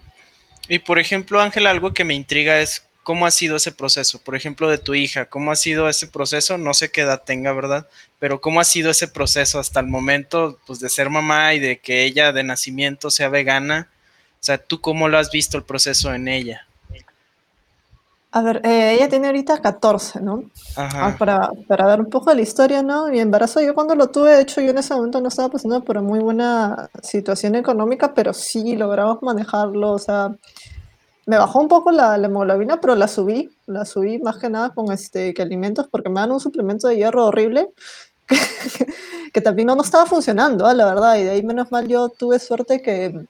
[0.67, 4.19] Y por ejemplo, Ángel, algo que me intriga es cómo ha sido ese proceso.
[4.23, 6.57] Por ejemplo, de tu hija, ¿cómo ha sido ese proceso?
[6.57, 7.87] No sé qué edad tenga, ¿verdad?
[8.19, 11.79] Pero ¿cómo ha sido ese proceso hasta el momento, pues, de ser mamá y de
[11.79, 13.89] que ella de nacimiento sea vegana?
[14.35, 16.67] O sea, ¿tú cómo lo has visto el proceso en ella?
[18.33, 20.45] A ver, eh, ella tiene ahorita 14, ¿no?
[20.77, 23.07] Ah, para, para, dar un poco de la historia, ¿no?
[23.07, 25.83] Mi embarazo, yo cuando lo tuve, de hecho, yo en ese momento no estaba pasando
[25.83, 30.33] por muy buena situación económica, pero sí logramos manejarlo, o sea,
[31.25, 34.93] me bajó un poco la, hemoglobina, pero la subí, la subí más que nada con
[34.93, 37.69] este, que alimentos, porque me dan un suplemento de hierro horrible,
[39.33, 40.73] que, también no, no estaba funcionando, ¿eh?
[40.73, 43.25] la verdad, y de ahí menos mal yo tuve suerte que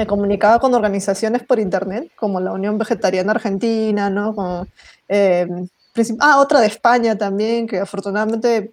[0.00, 4.66] me comunicaba con organizaciones por internet, como la Unión Vegetariana Argentina, ¿no?
[5.06, 5.46] Eh,
[6.20, 8.72] ah, otra de España también, que afortunadamente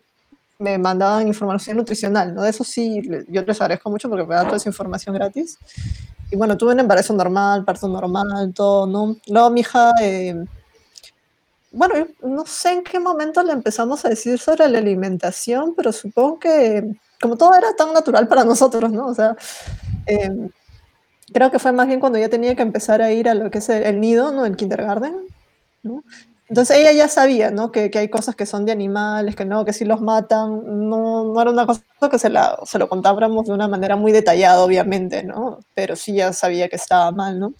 [0.57, 2.43] me mandaban información nutricional, ¿no?
[2.43, 5.57] De eso sí, yo les agradezco mucho porque me dan toda esa información gratis.
[6.31, 9.17] Y bueno, tuve un embarazo normal, parto normal, todo, ¿no?
[9.27, 10.45] Luego mi hija, eh,
[11.71, 16.39] bueno, no sé en qué momento le empezamos a decir sobre la alimentación, pero supongo
[16.39, 19.07] que como todo era tan natural para nosotros, ¿no?
[19.07, 19.35] O sea,
[20.05, 20.31] eh,
[21.33, 23.59] creo que fue más bien cuando ya tenía que empezar a ir a lo que
[23.59, 24.45] es el, nido, ¿no?
[24.45, 25.15] El kindergarten,
[25.83, 26.03] ¿no?
[26.49, 27.73] Entonces ella ya sabía, ¿no?
[27.73, 31.25] Que, que, hay cosas que son de animales, que no, que si los matan, no,
[31.25, 34.63] no era una cosa que se, la, se lo contábamos de una manera muy detallada,
[34.63, 35.59] obviamente, ¿no?
[35.73, 37.53] Pero sí ya sabía que estaba mal, ¿no?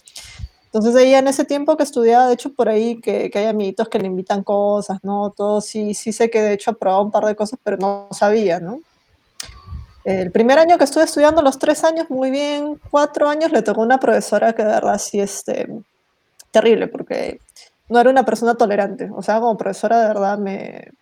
[0.66, 3.90] Entonces ella en ese tiempo que estudiaba, de hecho por ahí que, que hay amiguitos
[3.90, 5.32] que le invitan cosas, ¿no?
[5.32, 8.60] Todo sí, sí sé que de hecho aprobaba un par de cosas, pero no sabía,
[8.60, 8.80] ¿no?
[10.08, 13.82] El primer año que estuve estudiando, los tres años, muy bien, cuatro años, le tocó
[13.82, 15.68] una profesora que de verdad sí, este,
[16.50, 17.42] terrible, porque
[17.90, 19.10] no era una persona tolerante.
[19.14, 20.94] O sea, como profesora de verdad me,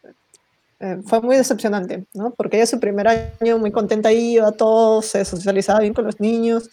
[0.79, 2.31] eh, fue muy decepcionante, ¿no?
[2.31, 6.19] Porque ella su primer año muy contenta iba a todos, se socializaba bien con los
[6.19, 6.71] niños,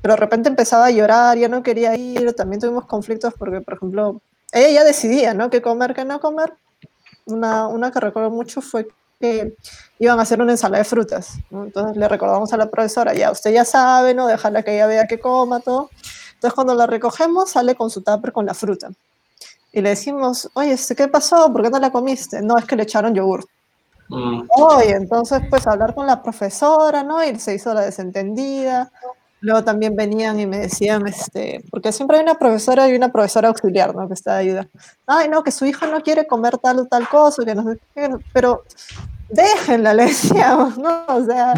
[0.00, 3.74] pero de repente empezaba a llorar, ya no quería ir, también tuvimos conflictos porque, por
[3.74, 4.20] ejemplo,
[4.52, 5.50] ella ya decidía, ¿no?
[5.50, 6.52] Qué comer, qué no comer.
[7.24, 8.86] Una, una que recuerdo mucho fue
[9.22, 9.54] que
[10.00, 11.38] iban a hacer una ensalada de frutas.
[11.52, 14.26] Entonces le recordamos a la profesora, ya usted ya sabe, ¿no?
[14.26, 15.90] Dejarla que ella vea que coma todo.
[16.34, 18.90] Entonces cuando la recogemos sale con su tupper con la fruta.
[19.72, 21.52] Y le decimos, oye, ¿qué pasó?
[21.52, 22.42] ¿Por qué no la comiste?
[22.42, 23.46] No, es que le echaron yogur.
[24.08, 24.42] Mm.
[24.86, 27.24] y entonces pues hablar con la profesora, ¿no?
[27.24, 28.90] Y se hizo la desentendida.
[29.42, 33.48] Luego también venían y me decían, este, porque siempre hay una profesora y una profesora
[33.48, 34.06] auxiliar, ¿no?
[34.06, 34.68] Que está de ayuda.
[35.04, 37.80] Ay, no, que su hijo no quiere comer tal o tal cosa, que no sé
[38.32, 38.62] pero
[39.28, 41.04] déjenla, le decíamos, ¿no?
[41.08, 41.54] O sea,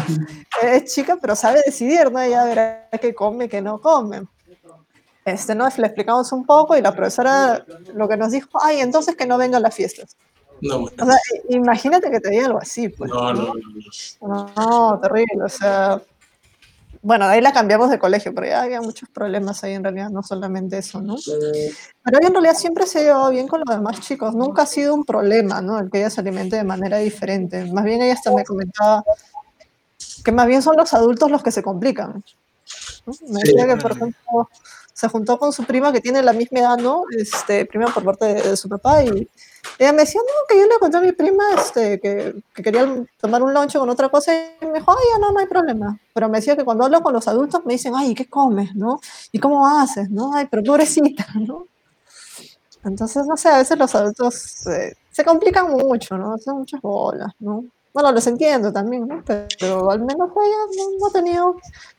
[0.63, 2.19] es chica, pero sabe decidir, ¿no?
[2.19, 4.23] Ella verá qué come, qué no come.
[5.23, 5.67] Este, ¿no?
[5.77, 9.37] Le explicamos un poco y la profesora lo que nos dijo, ay, entonces que no
[9.37, 10.17] vengan las fiestas.
[10.61, 11.17] No, o sea,
[11.49, 13.11] imagínate que te diga algo así, pues.
[13.11, 13.53] No, no,
[14.21, 14.51] no.
[14.55, 16.01] No, terrible, o sea,
[17.05, 20.23] bueno, ahí la cambiamos de colegio, pero ya había muchos problemas ahí en realidad, no
[20.23, 21.17] solamente eso, ¿no?
[21.23, 24.95] Pero ella en realidad siempre se llevado bien con los demás chicos, nunca ha sido
[24.95, 25.77] un problema, ¿no?
[25.77, 27.71] El que ella se alimente de manera diferente.
[27.71, 29.03] Más bien ella hasta me comentaba
[30.23, 32.23] que más bien son los adultos los que se complican.
[33.27, 34.49] Me decía que, por ejemplo,
[34.95, 37.03] se juntó con su prima que tiene la misma edad, ¿no?
[37.11, 39.29] Este, prima por parte de, su papá y
[39.77, 42.87] ella me decía, no, que yo le conté a mi prima este, que, que quería
[43.19, 45.99] tomar un lunch con otra cosa y me dijo, ay, ya no, no hay problema.
[46.13, 49.01] Pero me decía que cuando hablo con los adultos me dicen, ay, ¿qué comes, no?
[49.33, 50.33] ¿Y cómo haces, no?
[50.33, 51.67] Ay, pero pobrecita, ¿no?
[52.85, 56.35] Entonces, no sé, a veces los adultos eh, se complican mucho, ¿no?
[56.35, 57.65] Hacen muchas bolas, ¿no?
[57.95, 59.23] Bueno, los entiendo también, ¿no?
[59.25, 61.55] Pero, al menos ella no, ha tenido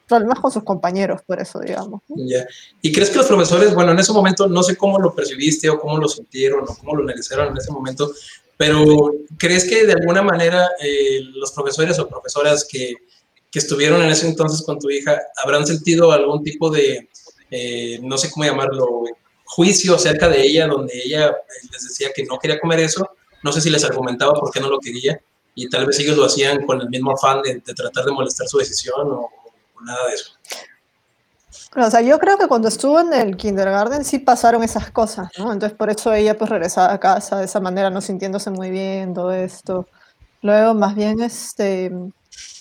[0.06, 2.02] problemas con sus compañeros, por eso, digamos.
[2.08, 2.46] Ya.
[2.80, 5.78] ¿Y crees que los profesores, bueno, en ese momento, no sé cómo lo percibiste o
[5.78, 8.10] cómo lo sintieron o cómo lo analizaron en ese momento,
[8.56, 12.94] pero ¿crees que de alguna manera eh, los profesores o profesoras que,
[13.50, 17.08] que, estuvieron en ese entonces con tu hija habrán sentido algún tipo de,
[17.50, 19.04] eh, no sé cómo llamarlo,
[19.44, 23.10] juicio acerca de ella, donde ella eh, les decía que no quería comer eso?
[23.42, 25.20] No sé si les argumentaba por qué no lo quería
[25.54, 28.58] y tal vez ellos lo hacían con el mismo afán de, tratar de molestar su
[28.58, 29.30] decisión o,
[29.82, 30.32] nada de eso.
[31.76, 35.52] O sea, yo creo que cuando estuvo en el kindergarten sí pasaron esas cosas, ¿no?
[35.52, 39.12] Entonces por eso ella pues regresaba a casa de esa manera, no sintiéndose muy bien,
[39.12, 39.86] todo esto.
[40.40, 41.92] Luego más bien, este,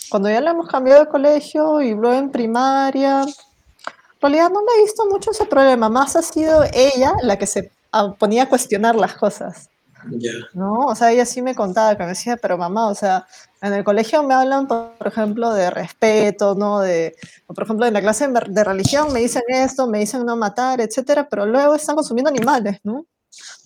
[0.10, 4.74] cuando ya le hemos cambiado de colegio y luego en primaria, en realidad no me
[4.78, 7.72] he visto mucho ese problema, más ha sido ella la que se
[8.20, 9.70] ponía a cuestionar las cosas.
[10.54, 10.88] ¿No?
[10.88, 13.26] O sea, ella sí me contaba, que me decía, pero mamá, o sea,
[13.62, 16.80] en el colegio me hablan, por, ejemplo, de respeto, ¿no?
[16.80, 17.16] De,
[17.48, 21.28] por ejemplo, en la clase de religión me dicen esto, me dicen no matar, etcétera,
[21.30, 23.06] pero luego están consumiendo animales, ¿no?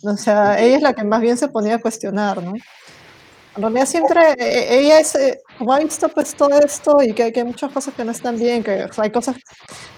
[0.03, 2.53] O sea, ella es la que más bien se ponía a cuestionar, ¿no?
[3.55, 7.13] En realidad siempre, e, e, ella es, eh, como ha visto pues todo esto y
[7.13, 9.35] que, que, hay muchas cosas que no están bien, que hay cosas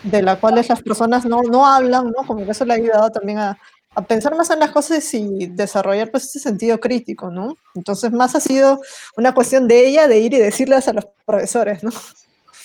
[0.04, 2.26] de las cuales las personas no, no hablan, ¿no?
[2.26, 3.58] Como que eso le ha ayudado también a,
[3.94, 7.58] a pensar más en las cosas y desarrollar pues ese sentido crítico, ¿no?
[7.76, 8.80] Entonces más ha sido
[9.18, 11.92] una cuestión de ella de ir y decirles a los profesores, ¿no?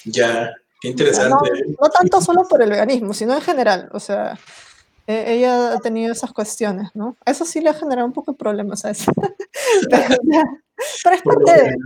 [0.04, 1.50] Ya, qué interesante.
[1.80, 4.38] No, tanto solo por el veganismo, sino en general, o sea,
[5.08, 7.16] e, ella ha tenido esas cuestiones, ¿no?
[7.26, 9.10] Eso sí le ha generado un poco de problemas a eso.
[9.90, 11.76] pero, es parte de,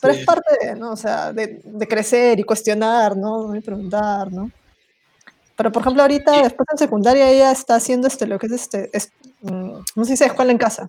[0.00, 0.92] pero es parte de, ¿no?
[0.92, 3.54] O sea, de, de crecer y cuestionar, ¿no?
[3.54, 4.50] Y preguntar, ¿no?
[5.56, 8.90] Pero por ejemplo, ahorita, después en secundaria, ella está haciendo este, lo que es este,
[9.42, 10.88] no sé si es escuela en casa.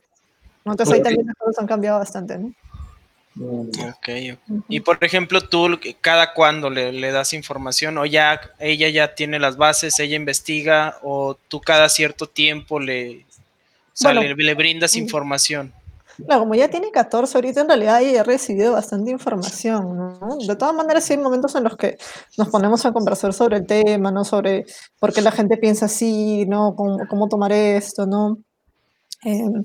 [0.66, 2.54] Entonces ahí también las cosas han cambiado bastante, ¿no?
[3.36, 4.38] Mm, ok,
[4.70, 9.58] y por ejemplo, tú cada cuándo le, das información o ya ella ya tiene las
[9.58, 13.26] bases, ella investiga o tú cada cierto tiempo le,
[14.04, 15.74] le, brindas información.
[16.28, 20.20] Como ya tiene 14, ahorita en realidad ya he recibido bastante información.
[20.48, 21.98] De todas maneras, sí hay momentos en los que
[22.38, 24.24] nos ponemos a conversar sobre el tema, ¿no?
[24.24, 24.66] Sobre
[25.00, 26.76] por qué la gente piensa así, ¿no?
[26.76, 28.38] Cómo, tomar esto, ¿no?
[29.24, 29.64] Em,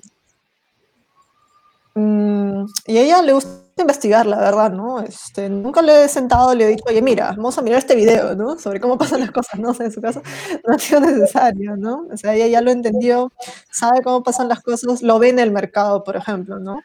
[1.95, 5.01] mm, y a ella le gusta investigar, la verdad, ¿no?
[5.01, 8.35] Este, nunca le he sentado, le he dicho, oye, mira, vamos a mirar este video,
[8.35, 8.59] ¿no?
[8.59, 9.71] Sobre cómo pasan las cosas, ¿no?
[9.71, 10.23] O sea, en su caso
[10.67, 12.07] no ha sido necesario, ¿no?
[12.13, 13.33] O sea, ella ya lo entendió,
[13.71, 16.81] sabe cómo pasan las cosas, lo ve en el mercado, por ejemplo, ¿no?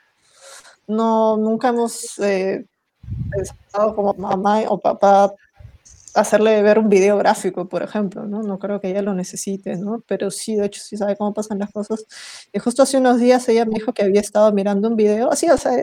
[0.87, 2.65] No, nunca hemos eh,
[3.31, 5.33] pensado como mamá o papá
[6.13, 8.43] hacerle ver un video gráfico, por ejemplo, ¿no?
[8.43, 10.03] No creo que ella lo necesite, ¿no?
[10.07, 12.05] Pero sí, de hecho, sí sabe cómo pasan las cosas.
[12.51, 15.49] Y justo hace unos días ella me dijo que había estado mirando un video, así,
[15.49, 15.73] o sea,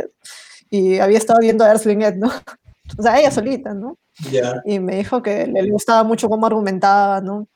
[0.71, 2.31] y había estado viendo a Earthling Ed, ¿no?
[2.99, 3.97] O sea, ella solita, ¿no?
[4.33, 4.61] Ya.
[4.65, 7.47] Y me dijo que le gustaba mucho cómo argumentaba, ¿no?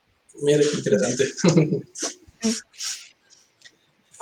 [0.41, 1.25] Mira, qué interesante.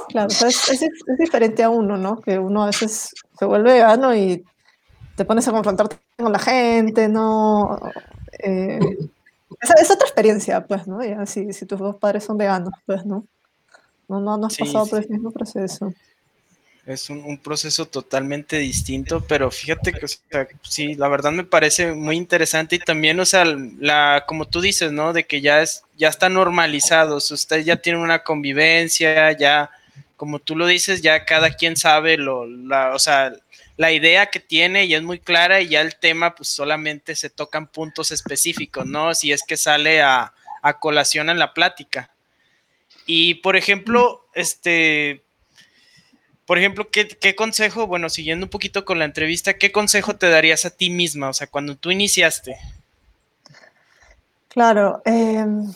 [0.10, 2.20] Claro, es, es, diferente a uno, ¿no?
[2.20, 4.44] Que uno a veces se vuelve vegano y
[5.16, 7.80] te pones a confrontarte con la gente, ¿no?
[8.40, 8.80] Eh,
[9.62, 11.02] es, otra experiencia, pues, ¿no?
[11.04, 13.26] Ya, si, si tus dos padres son veganos, pues, ¿no?
[14.10, 15.94] No, no, no has pasado por el mismo proceso
[16.86, 20.06] es un, proceso totalmente distinto, pero fíjate que,
[20.64, 24.92] sí, la verdad me parece muy interesante y también, o sea, la, como tú dices,
[24.92, 25.14] ¿no?
[25.14, 29.70] De que ya es, ya está normalizado, usted ya tiene una convivencia, ya,
[30.18, 33.34] como tú lo dices, ya cada quien sabe lo, la, o sea,
[33.78, 37.30] la idea que tiene y es muy clara y ya el tema pues solamente se
[37.30, 39.16] tocan puntos específicos, ¿no?
[39.16, 42.12] Si es que sale a, a colación en la plática.
[43.06, 45.23] Y por ejemplo, este,
[46.46, 50.66] por ejemplo, ¿qué, consejo, bueno, siguiendo un poquito con la entrevista, qué consejo te darías
[50.66, 52.58] a ti misma, o sea, cuando tú iniciaste?
[54.50, 55.74] Claro, em, o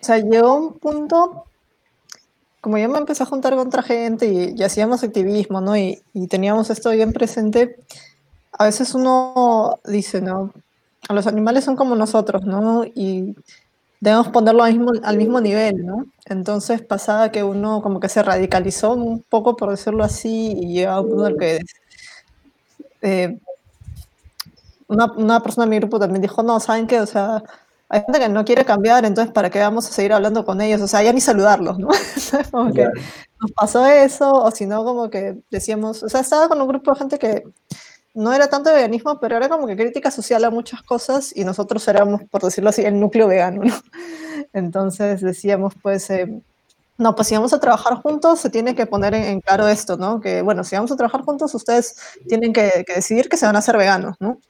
[0.00, 1.44] sea, llegó un punto,
[2.60, 5.76] como yo me empecé a juntar con otra gente y, hacíamos activismo, ¿no?
[5.76, 7.76] Y, y, teníamos esto bien presente,
[8.52, 10.52] a veces uno dice, ¿no?
[11.08, 12.84] Los animales son como nosotros, ¿no?
[12.84, 13.34] Y
[14.00, 16.06] debemos ponerlo al mismo, al mismo nivel, ¿no?
[16.26, 20.94] Entonces pasaba que uno como que se radicalizó un poco, por decirlo así, y llega
[20.94, 21.60] a un punto en el que
[23.02, 23.38] eh,
[24.88, 27.00] una, una, persona de mi grupo también dijo, no, ¿saben qué?
[27.00, 27.42] O sea,
[27.88, 30.80] hay gente que no quiere cambiar, entonces ¿para qué vamos a seguir hablando con ellos?
[30.80, 31.88] O sea, ya ni saludarlos, ¿no?
[32.50, 32.84] como que
[33.40, 36.92] nos pasó eso, o si no, como que decíamos, o sea, estaba con un grupo
[36.92, 37.44] de gente que
[38.18, 41.86] no era tanto veganismo, pero era como que crítica social a muchas cosas y nosotros
[41.86, 43.74] éramos, por decirlo así, el núcleo vegano, ¿no?
[44.52, 46.28] Entonces decíamos, pues, eh,
[46.96, 50.20] no, pues si vamos a trabajar juntos, se tiene que poner en, claro esto, ¿no?
[50.20, 51.94] Que, bueno, si vamos a trabajar juntos, ustedes
[52.26, 54.40] tienen que, decidir que se van a hacer veganos, ¿no?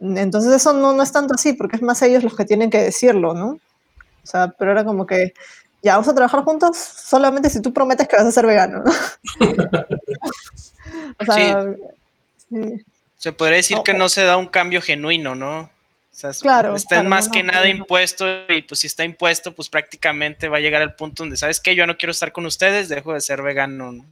[0.00, 2.82] Entonces eso no, no es tanto así, porque es más ellos los que tienen que
[2.82, 3.50] decirlo, ¿no?
[3.50, 5.32] O sea, pero era como que,
[5.80, 8.90] ya, vamos a trabajar juntos solamente si tú prometes que vas a ser vegano, ¿no?
[11.20, 11.72] o sea,
[12.50, 12.84] sí.
[13.22, 15.60] Se podría decir que no se da un cambio genuino, ¿no?
[15.60, 15.70] O
[16.10, 20.56] sea, claro, está más que nada impuesto y pues si está impuesto, pues prácticamente va
[20.56, 21.76] a llegar al punto donde, ¿sabes qué?
[21.76, 24.04] Yo no quiero estar con ustedes, dejo de ser vegano.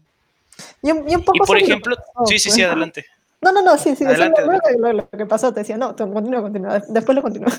[0.81, 3.05] Y, un, poco y por ejemplo, sí, sí, sí, adelante.
[3.41, 4.43] No, no, no, sí, sí, adelante,
[4.79, 7.51] Lo, que pasó, te decía, no, continúa, continúa, después lo continúo.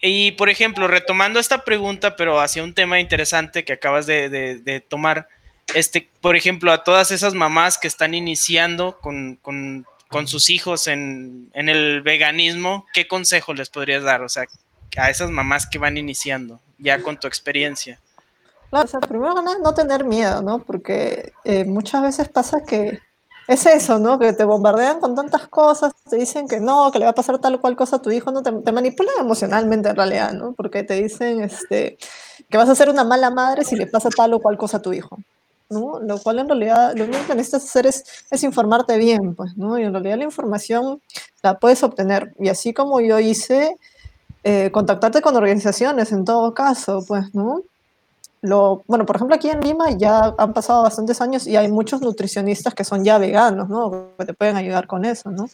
[0.00, 4.80] Y por ejemplo, retomando esta pregunta, pero hacia un tema interesante que acabas de, de
[4.80, 5.28] tomar,
[5.74, 10.86] este, por ejemplo, a todas esas mamás que están iniciando con, con, con sus hijos
[10.86, 14.22] en, el veganismo, ¿qué consejo les podrías dar?
[14.22, 14.44] O sea,
[14.98, 17.98] a esas mamás que van iniciando, ya con tu experiencia.
[18.70, 20.60] Claro, o sea, primero no tener miedo, ¿no?
[20.60, 23.00] Porque eh, muchas veces pasa que
[23.48, 24.18] es eso, ¿no?
[24.18, 27.38] Que te bombardean con tantas cosas, te dicen que no, que le va a pasar
[27.38, 30.52] tal o cual cosa a tu hijo, no te, te manipulan emocionalmente en realidad, ¿no?
[30.52, 31.96] Porque te dicen este,
[32.50, 34.82] que vas a ser una mala madre si le pasa tal o cual cosa a
[34.82, 35.18] tu hijo.
[35.72, 35.98] ¿No?
[36.00, 39.78] Lo cual en realidad lo único que necesitas hacer es, es, informarte bien, pues, ¿no?
[39.78, 41.00] Y en realidad la información
[41.42, 42.34] la puedes obtener.
[42.38, 43.76] Y así como yo hice,
[44.44, 47.62] eh, contactarte con organizaciones en todo caso, pues, ¿no?
[48.40, 52.00] Lo, bueno, por ejemplo, aquí en Lima ya han pasado bastantes años y hay muchos
[52.00, 54.08] nutricionistas que son ya veganos, ¿no?
[54.18, 55.48] Que te pueden ayudar con eso, ¿no?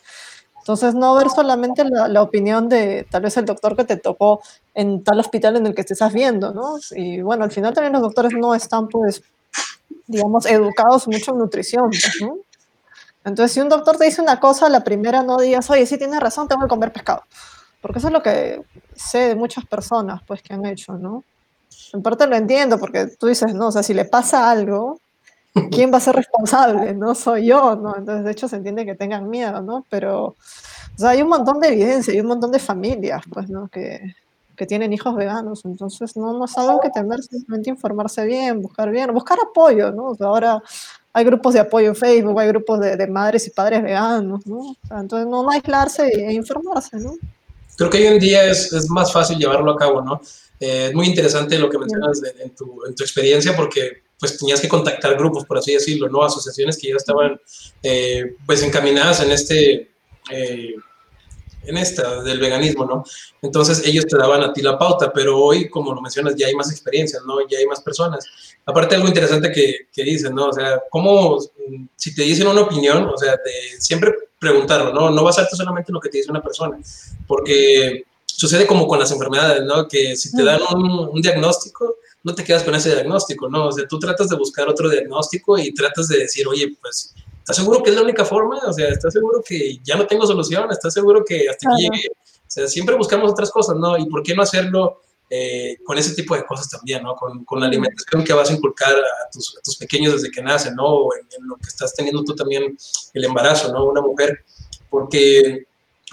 [0.58, 4.42] Entonces, no ver solamente la, la, opinión de tal vez el doctor que te tocó
[4.74, 6.76] en tal hospital en el que te estás viendo, ¿no?
[6.92, 9.22] Y bueno, al final también los doctores no están, pues,
[10.08, 11.90] digamos, educados mucho en nutrición,
[12.20, 12.38] ¿no?
[13.24, 16.18] Entonces, si un doctor te dice una cosa, la primera no digas, oye, sí tienes
[16.18, 17.22] razón, tengo que comer pescado.
[17.82, 18.62] Porque eso es lo que
[18.96, 21.22] sé de muchas personas, pues, que han hecho, ¿no?
[21.92, 24.98] En parte lo entiendo, porque tú dices, no, o sea, si le pasa algo,
[25.70, 26.94] ¿quién va a ser responsable?
[26.94, 27.96] No soy yo, ¿no?
[27.96, 29.84] Entonces, de hecho, se entiende que tengan miedo, ¿no?
[29.90, 30.36] Pero, o
[30.96, 33.68] sea, hay un montón de evidencia, hay un montón de familias, pues, ¿no?
[33.68, 34.14] Que,
[34.58, 39.14] que tienen hijos veganos, entonces no, no algo que tener, simplemente informarse bien, buscar bien,
[39.14, 40.16] buscar apoyo, ¿no?
[40.20, 40.60] ahora
[41.12, 44.76] hay grupos de apoyo en Facebook, hay grupos de, de madres y padres veganos, ¿no?
[44.90, 47.14] entonces no, no, aislarse e informarse, ¿no?
[47.76, 50.20] Creo que hoy en día es, es más fácil llevarlo a cabo, ¿no?
[50.58, 54.36] Eh, es muy interesante lo que mencionas de, en, tu, en, tu, experiencia porque pues
[54.36, 56.24] tenías que contactar grupos, por así decirlo, ¿no?
[56.24, 57.40] Asociaciones que ya estaban
[57.82, 59.92] eh, pues encaminadas en este...
[60.32, 60.74] Eh,
[61.64, 63.04] en esta del veganismo, ¿no?
[63.42, 66.54] Entonces ellos te daban a ti la pauta, pero hoy, como lo mencionas, ya hay
[66.54, 67.46] más experiencias, ¿no?
[67.48, 68.26] Ya hay más personas.
[68.64, 70.48] Aparte, algo interesante que, que dicen, ¿no?
[70.48, 71.38] O sea, ¿cómo,
[71.96, 73.38] si te dicen una opinión, o sea,
[73.78, 75.10] siempre preguntarlo, ¿no?
[75.10, 76.78] No basarte solamente en lo que te dice una persona,
[77.26, 79.88] porque sucede como con las enfermedades, ¿no?
[79.88, 83.66] Que si te dan un, un diagnóstico, no te quedas con ese diagnóstico, ¿no?
[83.66, 87.14] O sea, tú tratas de buscar otro diagnóstico y tratas de decir, oye, pues
[87.48, 88.58] ¿Estás seguro que es la única forma?
[88.66, 90.70] O sea, ¿estás seguro que ya no tengo solución?
[90.70, 92.08] ¿Estás seguro que hasta aquí llegué?
[92.10, 93.96] O sea, siempre buscamos otras cosas, ¿no?
[93.96, 97.14] ¿Y por qué no hacerlo eh, con ese tipo de cosas también, ¿no?
[97.14, 100.42] Con, con, la alimentación que vas a inculcar a tus, a tus pequeños desde que
[100.42, 100.84] nacen, ¿no?
[100.84, 102.76] O en, en, lo que estás teniendo tú también
[103.14, 103.86] el embarazo, ¿no?
[103.86, 104.44] Una mujer.
[104.90, 105.68] Porque,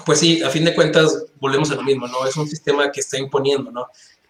[0.06, 2.26] pues sí, a fin de cuentas, volvemos a lo mismo, ¿no?
[2.26, 3.88] Es un sistema que está imponiendo, ¿no?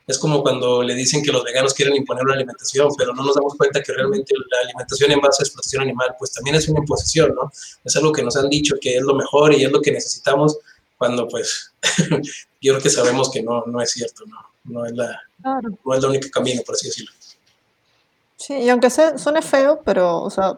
[0.08, 3.36] Es como cuando le dicen que los veganos quieren imponer una alimentación, pero no nos
[3.36, 6.80] damos cuenta que realmente la alimentación en base a explotación animal, pues también es una
[6.80, 7.51] imposición, ¿no?
[7.84, 10.60] Es algo que nos han dicho que es lo mejor y es lo que necesitamos,
[10.97, 11.74] cuando pues
[12.62, 14.38] yo creo que sabemos que no, no es cierto, ¿no?
[14.66, 15.70] No es, la, claro.
[15.84, 17.12] no es el único camino, por así decirlo.
[18.38, 20.58] Sí, y aunque sea, suene feo, pero, o sea,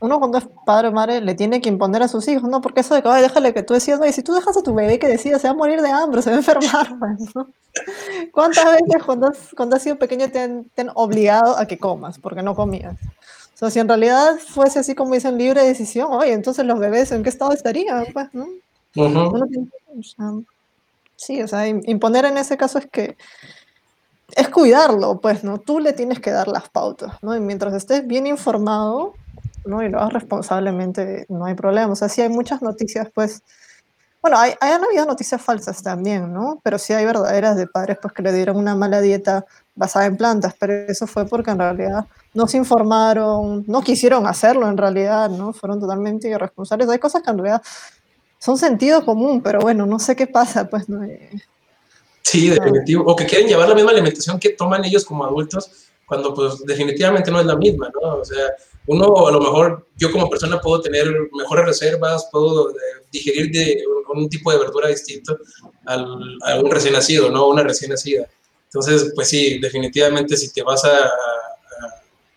[0.00, 2.60] uno cuando es padre o madre le tiene que imponer a sus hijos, ¿no?
[2.60, 4.74] Porque eso de que, ay, déjale que tú decidas, y si tú dejas a tu
[4.74, 7.48] bebé que decida, se va a morir de hambre, se va a enfermar, pues, ¿no?
[8.32, 12.42] ¿Cuántas veces cuando has, cuando has sido pequeño te han, obligado a que comas porque
[12.42, 12.96] no comías?
[13.54, 17.10] O sea, si en realidad fuese así como dicen libre decisión, oye, entonces los bebés
[17.10, 18.46] en qué estado estarían, pues, ¿no?
[21.16, 23.16] sí, o sea, imponer en ese caso es que
[24.36, 25.58] es cuidarlo, pues, ¿no?
[25.58, 27.34] Tú le tienes que dar las pautas, ¿no?
[27.34, 29.14] Y mientras estés bien informado,
[29.68, 29.82] ¿no?
[29.82, 31.92] Y lo hagas responsablemente, no hay problema.
[31.92, 33.42] O sea, sí hay muchas noticias, pues,
[34.20, 36.60] bueno, hay, han habido noticias falsas también, ¿no?
[36.64, 39.44] Pero sí hay verdaderas de padres, pues, que le dieron una mala dieta
[39.74, 44.68] basada en plantas, pero eso fue porque en realidad no se informaron, no quisieron hacerlo
[44.68, 45.52] en realidad, ¿no?
[45.52, 46.88] Fueron totalmente irresponsables.
[46.88, 47.62] Hay cosas que en realidad
[48.38, 51.06] son sentido común, pero bueno, no sé qué pasa, pues, ¿no?
[52.22, 53.04] Sí, definitivo.
[53.04, 55.70] O que quieren llevar la misma alimentación que toman ellos como adultos,
[56.06, 58.16] cuando pues definitivamente no es la misma, ¿no?
[58.16, 58.48] O sea,
[58.88, 62.74] uno a lo mejor, yo como persona puedo tener mejores reservas, puedo eh,
[63.12, 63.84] digerir de
[64.14, 65.38] un, tipo de verdura distinto
[65.84, 67.48] al, a un recién nacido, ¿no?
[67.48, 68.26] Una recién nacida.
[68.64, 71.10] Entonces, pues sí, definitivamente si te vas a,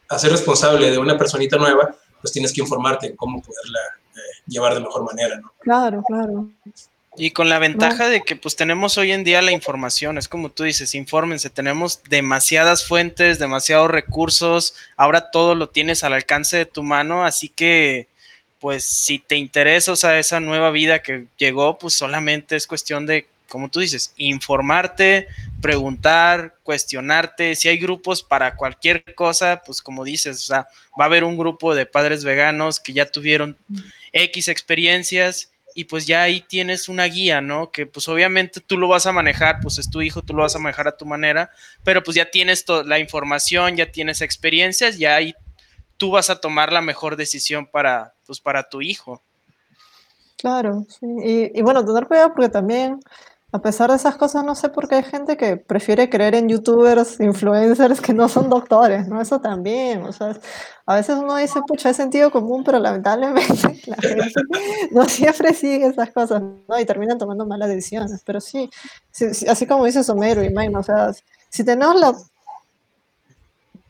[0.09, 3.79] a, ser responsable de una personita nueva, pues tienes que informarte en cómo poderla
[4.13, 5.53] eh, llevar de mejor manera, ¿no?
[5.59, 6.49] Claro, claro.
[7.17, 10.49] Y con la ventaja de que pues tenemos hoy en día la información, es como
[10.49, 16.65] tú dices, infórmense, tenemos demasiadas fuentes, demasiados recursos, ahora todo lo tienes al alcance de
[16.65, 18.07] tu mano, así que
[18.59, 23.05] pues si te interesa, o sea, esa nueva vida que llegó, pues solamente es cuestión
[23.05, 25.27] de, como tú dices, informarte,
[25.61, 31.07] preguntar, cuestionarte, si hay grupos para cualquier cosa, pues como dices, o sea, va a
[31.07, 33.57] haber un grupo de padres veganos que ya tuvieron
[34.13, 37.71] X experiencias y pues ya ahí tienes una guía, ¿no?
[37.71, 40.55] Que pues obviamente tú lo vas a manejar, pues es tu hijo, tú lo vas
[40.55, 41.51] a manejar a tu manera,
[41.83, 45.33] pero pues ya tienes toda la información, ya tienes experiencias, ya ahí
[45.97, 49.21] tú vas a tomar la mejor decisión para, pues para tu hijo.
[50.37, 51.05] Claro, sí.
[51.23, 52.99] Y, y bueno, tener cuidado porque también
[53.53, 56.47] a pesar de esas cosas, no sé por qué hay gente que prefiere creer en
[56.47, 59.19] youtubers, influencers que no son doctores, ¿no?
[59.19, 60.37] Eso también, o sea,
[60.85, 64.31] a veces uno dice, pucha, es sentido común, pero lamentablemente la gente
[64.91, 66.79] no siempre sigue esas cosas, ¿no?
[66.79, 68.69] Y terminan tomando malas decisiones, pero sí,
[69.49, 71.11] así como dice Somero y Mike, o sea,
[71.49, 72.13] si tenemos la,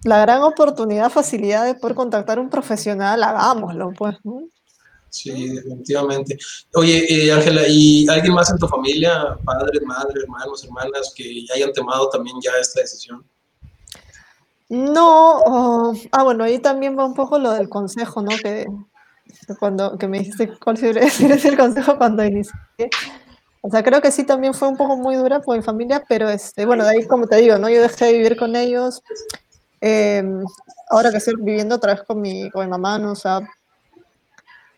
[0.06, 4.42] la gran oportunidad, facilidad de poder contactar a un profesional, hagámoslo, pues, ¿no?
[5.12, 6.38] Sí, definitivamente.
[6.74, 11.74] Oye, eh, Ángela, ¿y alguien más en tu familia, padres, madres, hermanos, hermanas, que hayan
[11.74, 13.24] tomado también ya esta decisión?
[14.70, 18.30] No, ah, bueno, ahí también va un poco lo del consejo, ¿no?
[18.42, 18.66] Que,
[19.60, 22.54] cuando que me dijiste cuál es el consejo cuando inicié.
[23.60, 26.30] O sea, creo que sí también fue un poco muy dura por mi familia, pero
[26.30, 27.70] este, bueno, de ahí como te digo, ¿no?
[27.70, 29.04] Yo dejé de vivir con ellos.
[29.82, 30.42] Em,
[30.90, 33.12] ahora que estoy viviendo otra vez con mi, con mi mamá, ¿no?
[33.12, 33.42] O sea,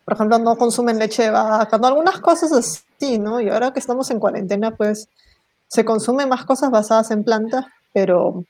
[0.04, 3.40] por ejemplo, no consumen leche de vaca, no, algunas cosas así, ¿no?
[3.40, 5.08] Y ahora que estamos en cuarentena, pues
[5.68, 8.44] se consumen más cosas basadas en plantas, pero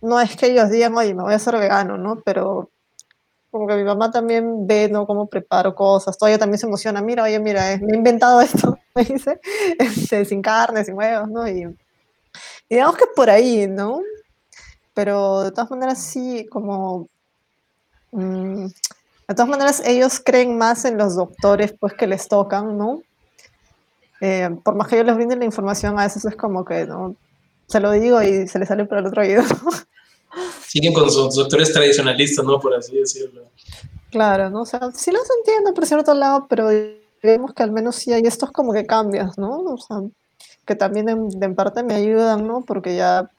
[0.00, 2.20] no es que ellos digan, oye, me voy a hacer vegano, ¿no?
[2.24, 2.70] Pero
[3.50, 5.06] como que mi mamá también ve, ¿no?
[5.06, 8.78] Cómo preparo cosas, todavía también se emociona, mira, oye, mira, eh, me he inventado esto,
[8.94, 9.40] me dice,
[9.78, 11.46] este, sin carne, sin huevos, ¿no?
[11.46, 11.66] Y,
[12.70, 14.00] digamos que por ahí, ¿no?
[14.94, 17.08] Pero de todas maneras sí, como...
[18.12, 18.66] Mm,
[19.32, 23.02] de todas maneras, ellos creen más en los doctores pues que les tocan, ¿no?
[24.20, 27.16] Eh, por más que yo les brinde la información, a veces es como que, ¿no?
[27.66, 29.42] Se lo digo y se les sale por el otro oído.
[30.68, 32.60] Siguen con sus doctores tradicionalistas, ¿no?
[32.60, 33.44] Por así decirlo.
[34.10, 34.62] Claro, ¿no?
[34.62, 36.68] O sea, sí los entiendo por cierto lado, pero
[37.22, 39.60] vemos que al menos sí hay estos como que cambios, ¿no?
[39.60, 40.02] O sea,
[40.66, 42.60] que también en, en parte me ayudan, ¿no?
[42.66, 43.30] Porque ya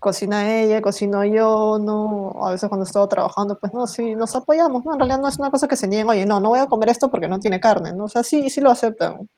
[0.00, 2.32] cocina ella, cocino yo, ¿no?
[2.44, 4.94] A veces cuando estoy trabajando, pues no, sí, nos apoyamos, ¿no?
[4.94, 6.88] En realidad no es una cosa que se niegue, oye, no, no voy a comer
[6.88, 8.04] esto porque no tiene carne, ¿no?
[8.04, 9.28] O sea, sí, sí lo aceptan.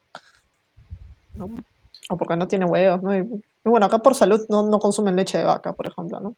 [2.08, 3.14] O porque no tiene huevos, ¿no?
[3.14, 3.28] Y,
[3.64, 6.36] bueno, acá por salud no, no consumen leche de vaca, por ejemplo, ¿no?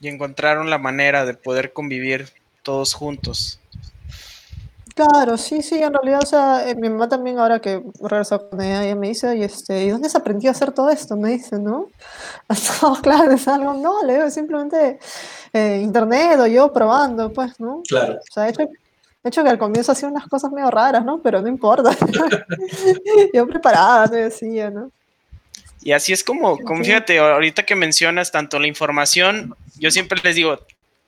[0.00, 2.28] Y encontraron la manera de poder convivir
[2.62, 3.60] todos juntos.
[4.98, 8.60] Claro, sí, sí, en realidad, o sea, eh, mi mamá también ahora que regresó con
[8.60, 11.14] ella, ella me dice, y este, ¿y dónde se aprendió a hacer todo esto?
[11.16, 11.86] Me dice, ¿no?
[13.02, 14.98] claro, es algo, no, le digo, simplemente
[15.52, 17.80] eh, internet o yo probando, pues, ¿no?
[17.88, 18.14] Claro.
[18.14, 18.66] O sea, hecho,
[19.22, 21.22] hecho que al comienzo hacía unas cosas medio raras, ¿no?
[21.22, 21.96] Pero no importa.
[23.32, 24.90] yo preparada, te decía, ¿no?
[25.80, 30.34] Y así es como, como fíjate, ahorita que mencionas tanto la información, yo siempre les
[30.34, 30.58] digo,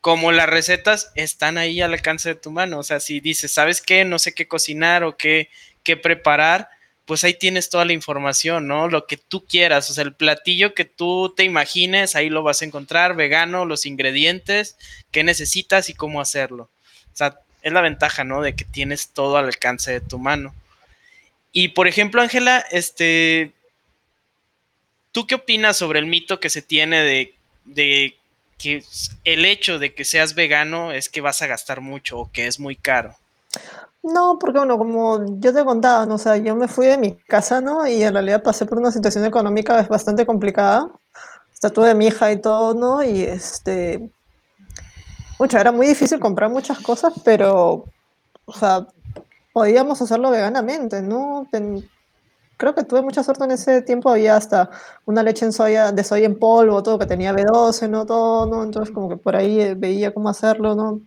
[0.00, 2.78] como las recetas están ahí al alcance de tu mano.
[2.78, 4.04] O sea, si dices, ¿sabes qué?
[4.04, 5.50] No sé qué cocinar o qué,
[5.82, 6.68] qué preparar,
[7.04, 8.88] pues ahí tienes toda la información, ¿no?
[8.88, 12.62] Lo que tú quieras, o sea, el platillo que tú te imagines, ahí lo vas
[12.62, 14.76] a encontrar, vegano, los ingredientes,
[15.10, 16.70] qué necesitas y cómo hacerlo.
[17.12, 18.42] O sea, es la ventaja, ¿no?
[18.42, 20.54] De que tienes todo al alcance de tu mano.
[21.52, 23.52] Y por ejemplo, Ángela, este,
[25.12, 27.34] ¿tú qué opinas sobre el mito que se tiene de,
[27.64, 28.19] de
[28.60, 28.84] que
[29.24, 32.60] el hecho de que seas vegano es que vas a gastar mucho o que es
[32.60, 33.14] muy caro?
[34.02, 36.14] No, porque bueno, como yo te contaba, ¿no?
[36.14, 37.86] o sea, yo me fui de mi casa, ¿no?
[37.86, 40.90] Y en realidad pasé por una situación económica bastante complicada.
[41.52, 43.02] Hasta tuve mi hija y todo, ¿no?
[43.02, 44.10] Y este,
[45.38, 47.84] mucha, era muy difícil comprar muchas cosas, pero,
[48.46, 48.86] o sea,
[49.52, 51.46] podíamos hacerlo veganamente, ¿no?
[52.60, 54.70] Creo que tuve mucha suerte en ese tiempo, había hasta
[55.06, 58.04] una leche en soya, de soya en polvo, todo que tenía B12, ¿no?
[58.04, 58.62] Todo, ¿no?
[58.62, 61.00] Entonces como que por ahí eh, veía cómo hacerlo, ¿no?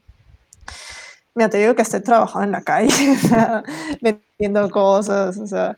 [1.35, 2.89] Mira, te digo que estoy trabajando en la calle,
[4.01, 5.77] vendiendo cosas, o sea,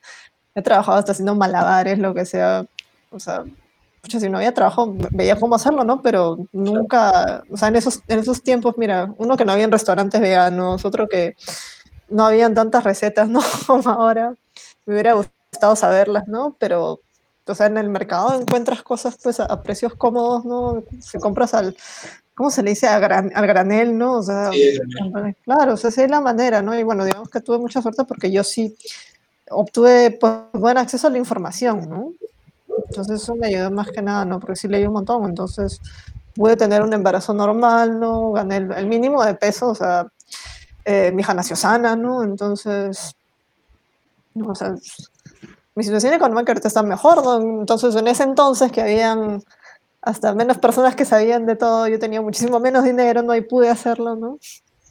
[0.55, 2.65] he trabajado hasta haciendo malabares, lo que sea,
[3.11, 3.43] o sea,
[4.07, 6.01] si no había trabajo, veía cómo hacerlo, ¿no?
[6.01, 10.21] Pero nunca, o sea, en esos, en esos tiempos, mira, uno que no había restaurantes
[10.21, 11.35] veganos, otro que
[12.09, 13.41] no habían tantas recetas, ¿no?
[13.67, 14.35] Como ahora.
[14.85, 15.35] Me hubiera gustado
[15.75, 16.55] saberlas, ¿no?
[16.59, 17.01] Pero,
[17.45, 20.83] o sea, en el mercado encuentras cosas pues a, precios cómodos, ¿no?
[20.99, 21.75] Si compras al,
[22.33, 22.87] ¿cómo se le dice?
[22.87, 24.17] al granel, ¿no?
[24.17, 24.51] O sea,
[25.43, 26.77] claro, o sea, esa es la manera, ¿no?
[26.77, 28.75] Y bueno, digamos que tuve mucha suerte porque yo sí
[29.49, 32.13] obtuve pues, buen acceso a la información, ¿no?
[32.89, 34.39] Entonces eso me ayudó más que nada, ¿no?
[34.39, 35.79] Porque sí leí un montón, entonces
[36.35, 38.31] pude tener un embarazo normal, ¿no?
[38.33, 40.07] Gané el mínimo de peso, o sea,
[40.83, 42.23] eh, mi hija nació sana, ¿no?
[42.23, 43.15] Entonces,
[44.35, 44.75] no, o sea,
[45.75, 47.59] mi situación económica ahorita está mejor, ¿no?
[47.59, 49.43] Entonces, en ese entonces que habían
[50.01, 53.35] hasta menos personas que sabían de todo, yo tenía muchísimo menos dinero, ¿no?
[53.35, 54.39] Y pude hacerlo, ¿no?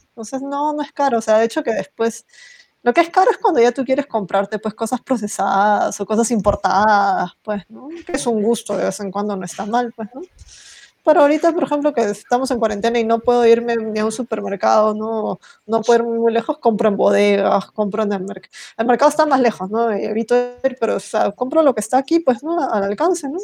[0.09, 2.25] Entonces, no, no es caro, o sea, de hecho que después,
[2.83, 6.29] lo que es caro es cuando ya tú quieres comprarte, pues, cosas procesadas o cosas
[6.31, 7.87] importadas, pues, ¿no?
[8.05, 10.21] Que es un gusto de vez en cuando, no está mal, pues, ¿no?
[11.05, 14.11] Pero ahorita, por ejemplo, que estamos en cuarentena y no puedo irme ni a un
[14.11, 18.51] supermercado, no, no puedo ir muy lejos, compro en bodegas, compro en el mercado.
[18.75, 19.91] El mercado está más lejos, ¿no?
[19.91, 22.59] Evito ir, pero o sea, compro lo que está aquí, pues, ¿no?
[22.59, 23.37] Al alcance, ¿no?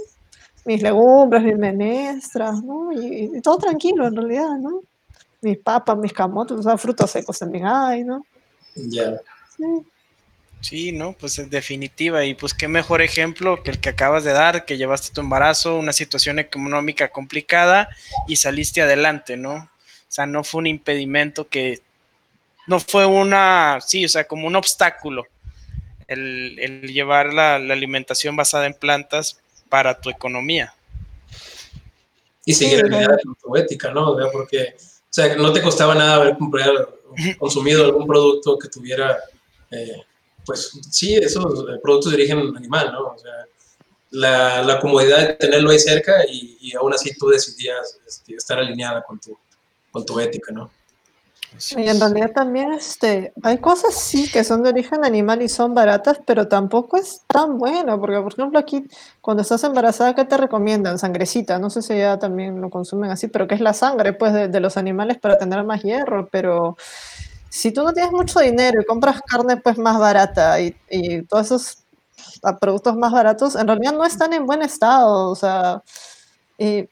[0.66, 2.92] Mis legumbres, mis menestras, ¿no?
[2.94, 4.82] Y, todo tranquilo, en realidad, ¿no?
[5.42, 8.26] Mis papas, mis camotes, o sea, frutos secos también hay, ¿no?
[8.76, 9.20] Ya.
[9.56, 9.86] Sí.
[10.62, 11.14] Sí, ¿no?
[11.14, 14.78] Pues en definitiva, y pues qué mejor ejemplo que el que acabas de dar, que
[14.78, 17.90] llevaste tu embarazo, una situación económica complicada
[18.28, 19.56] y saliste adelante, ¿no?
[19.56, 19.70] O
[20.08, 21.82] sea, no fue un impedimento que,
[22.68, 25.26] no fue una, sí, o sea, como un obstáculo
[26.08, 30.74] el, llevar la, alimentación basada en plantas para tu economía.
[32.46, 34.16] Y seguir con tu ética, ¿no?
[34.32, 37.00] Porque, o sea, no te costaba nada haber comprado,
[37.38, 39.18] consumido algún producto que tuviera...
[39.72, 40.04] Eh,
[40.46, 43.08] pues sí, esos eh, productos de origen animal, ¿no?
[43.08, 43.32] O sea,
[44.12, 48.60] la, la comodidad de tenerlo ahí cerca y, y aún así tú decidías este, estar
[48.60, 49.38] alineada con tu,
[49.92, 50.70] con tu ética, ¿no?
[51.76, 55.74] Y en realidad también este, hay cosas sí que son de origen animal y son
[55.74, 58.88] baratas, pero tampoco es tan bueno, porque por ejemplo aquí
[59.20, 60.98] cuando estás embarazada, ¿qué te recomiendan?
[60.98, 64.32] Sangrecita, no sé si ya también lo consumen así, pero que es la sangre pues
[64.32, 66.78] de, de los animales para tener más hierro, pero
[67.52, 70.74] si tú no tienes mucho dinero y compras carne pues más barata y,
[71.28, 71.78] todos esos
[72.62, 75.84] productos más baratos, en realidad no están en buen estado, o sea,
[76.58, 76.88] y,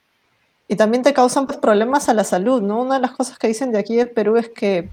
[0.78, 2.82] también te causan pues, problemas a la salud, ¿no?
[2.82, 4.90] Una de las cosas que dicen de aquí de Perú es que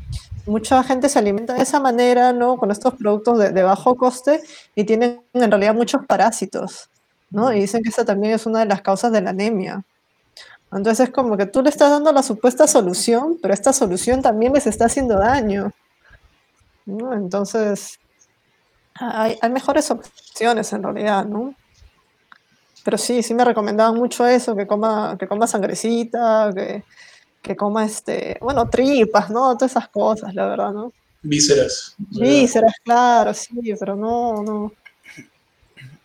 [0.46, 2.56] mucha gente se alimenta de esa manera, ¿no?
[2.56, 4.42] Con estos productos de, de bajo coste
[4.74, 6.88] y tienen en realidad muchos parásitos,
[7.30, 7.52] ¿no?
[7.52, 9.84] Y dicen que esa también es una de las causas de la anemia.
[10.72, 14.52] Entonces es como que tú le estás dando la supuesta solución, pero esta solución también
[14.52, 15.72] les está haciendo daño.
[16.86, 17.98] Entonces,
[18.94, 21.54] hay, mejores opciones en realidad, ¿no?
[22.84, 26.84] Pero sí, sí me recomendaban mucho eso, que coma, que coma sangrecita, que,
[27.42, 29.56] que coma este, bueno, tripas, ¿no?
[29.56, 30.92] Todas esas cosas, la verdad, ¿no?
[31.22, 31.96] Vísceras.
[31.98, 34.72] Vísceras, claro, sí, pero no, no.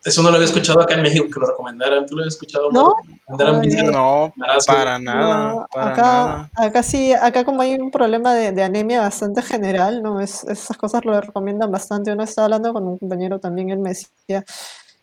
[0.04, 2.06] Eso no lo había escuchado acá en México, que lo recomendaran.
[2.06, 2.70] ¿Tú lo habías escuchado?
[2.72, 2.94] No,
[3.28, 4.32] no,
[4.66, 5.66] para nada.
[5.72, 10.20] acá, acá sí, acá como hay un problema de, de anemia bastante general, ¿no?
[10.20, 12.12] Es, esas cosas lo recomiendan bastante.
[12.12, 14.44] Uno estaba hablando con un compañero también, él me decía,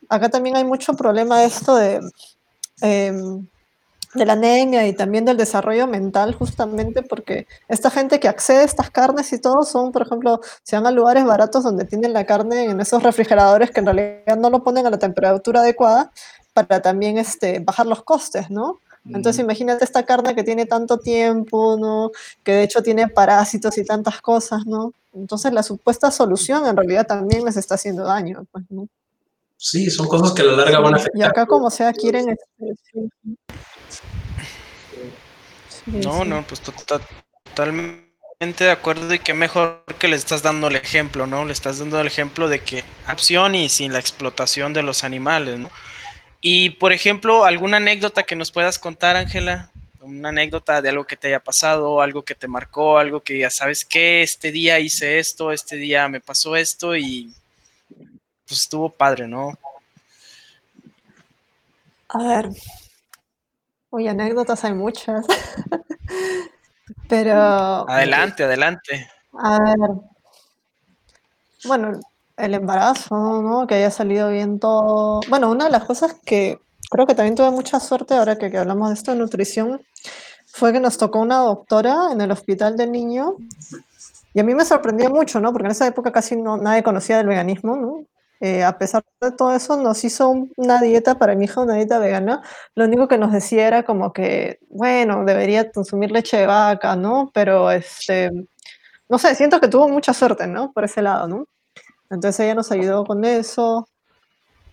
[0.10, 2.02] acá también hay mucho problema esto de...
[2.82, 3.14] Eh,
[4.14, 8.64] de la anemia y también del desarrollo mental, justamente porque esta gente que accede a
[8.64, 12.26] estas carnes y todo son, por ejemplo, se van a lugares baratos donde tienen la
[12.26, 16.12] carne en esos refrigeradores que en realidad no lo ponen a la temperatura adecuada
[16.54, 18.80] para también este, bajar los costes, ¿no?
[19.06, 22.12] Entonces imagínate esta carne que tiene tanto tiempo, ¿no?
[22.44, 24.94] Que de hecho tiene parásitos y tantas cosas, ¿no?
[25.14, 28.88] Entonces la supuesta solución en realidad también les está haciendo daño, pues, ¿no?
[29.58, 31.20] Sí, son cosas que a la larga van a afectar.
[31.20, 32.38] Y acá como sea quieren...
[35.86, 38.06] No, no, pues totalmente
[38.64, 41.46] de acuerdo y qué mejor que le estás dando el ejemplo, ¿no?
[41.46, 45.60] Le estás dando el ejemplo de que opción y sin la explotación de los animales,
[45.60, 45.70] ¿no?
[46.42, 51.18] Y por ejemplo, alguna anécdota que nos puedas contar, Ángela, una anécdota de algo que
[51.18, 55.20] te haya pasado, algo que te marcó, algo que ya sabes que este día hice
[55.20, 57.34] esto, este día me pasó esto y
[58.48, 59.58] pues estuvo padre, ¿no?
[62.10, 62.50] A ver.
[63.92, 65.26] Uy, anécdotas hay muchas.
[67.10, 67.90] Pero.
[67.90, 69.10] Adelante, adelante.
[69.34, 69.90] A ver.
[71.66, 72.00] Bueno,
[72.38, 73.68] el embarazo, ¿no?
[73.68, 75.22] Que haya salido bien todo.
[75.30, 76.60] Bueno, una de las cosas que
[76.90, 79.82] creo que también tuve mucha suerte ahora que, hablamos de esto de nutrición
[80.46, 83.36] fue que nos tocó una doctora en el hospital del niño
[84.34, 85.52] y a mí me sorprendió mucho, ¿no?
[85.52, 88.06] Porque en esa época casi no, nadie conocía del veganismo, ¿no?
[88.42, 92.00] Eh, a pesar de todo eso, nos hizo una dieta para mi hija, una dieta
[92.00, 92.42] vegana.
[92.76, 97.32] Lo único que nos decía era como que, bueno, debería consumir leche de vaca, ¿no?
[97.34, 98.32] Pero, este,
[99.10, 100.72] no sé, siento que tuvo mucha suerte, ¿no?
[100.72, 101.46] Por ese lado, ¿no?
[102.10, 103.88] Entonces ella nos ayudó con eso.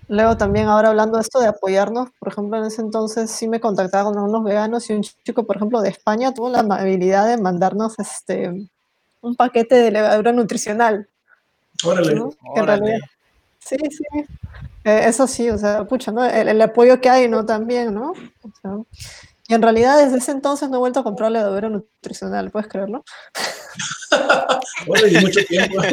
[0.08, 3.60] Luego también ahora hablando de esto de apoyarnos, por ejemplo, en ese entonces sí me
[3.60, 7.38] contactaba con unos veganos y un chico, por ejemplo, de España tuvo la amabilidad de
[7.38, 8.68] mandarnos este,
[9.20, 11.08] un paquete de levadura nutricional.
[11.84, 12.22] Órale.
[12.56, 13.00] Órale.
[13.66, 14.04] Sí, sí.
[14.84, 16.24] Eh, eso sí, o sea, pucha, ¿no?
[16.24, 17.44] El, apoyo que hay, ¿no?
[17.44, 18.12] También, ¿no?
[19.48, 23.04] y en realidad desde ese entonces no he vuelto a comprar levadura nutricional, ¿puedes creerlo?
[24.86, 25.80] bueno, y mucho tiempo.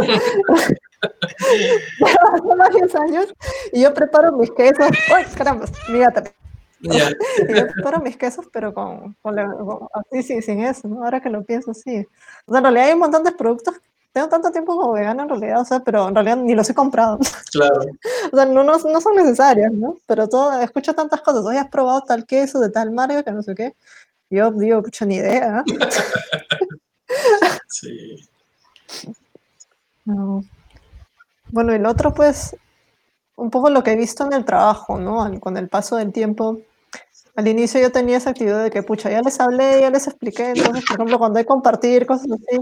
[1.01, 3.33] Hace varios años
[3.71, 4.87] y yo preparo mis quesos.
[5.15, 5.65] ¡Ay, caramba!
[5.89, 6.23] Mi gata.
[6.81, 7.09] Yeah.
[7.09, 9.39] yo preparo mis quesos, pero con, con,
[9.93, 11.03] así, sí, sin eso, ¿no?
[11.03, 12.05] Ahora que lo pienso, sí.
[12.45, 13.75] O sea, en realidad hay un montón de productos
[14.13, 16.75] tengo tanto tiempo como vegana en realidad, o sea, pero en realidad ni los he
[16.75, 17.17] comprado.
[17.51, 17.81] Claro.
[18.31, 19.97] o sea, no, no, no, son necesarios, ¿no?
[20.05, 23.41] Pero todo, escucho tantas cosas, oye, has probado tal queso de tal marca que no
[23.41, 23.75] sé qué.
[24.29, 25.63] Yo digo, escucho ni idea.
[27.67, 28.29] sí.
[30.05, 30.43] No.
[31.47, 32.57] Bueno, el otro, pues,
[33.37, 35.39] un poco lo que he visto en el trabajo, ¿no?
[35.39, 36.59] Con el paso del tiempo,
[37.35, 40.49] al inicio yo tenía esa actitud de que, pucha, ya les hablé, ya les expliqué,
[40.49, 42.59] entonces, por ejemplo, cuando hay compartir cosas así,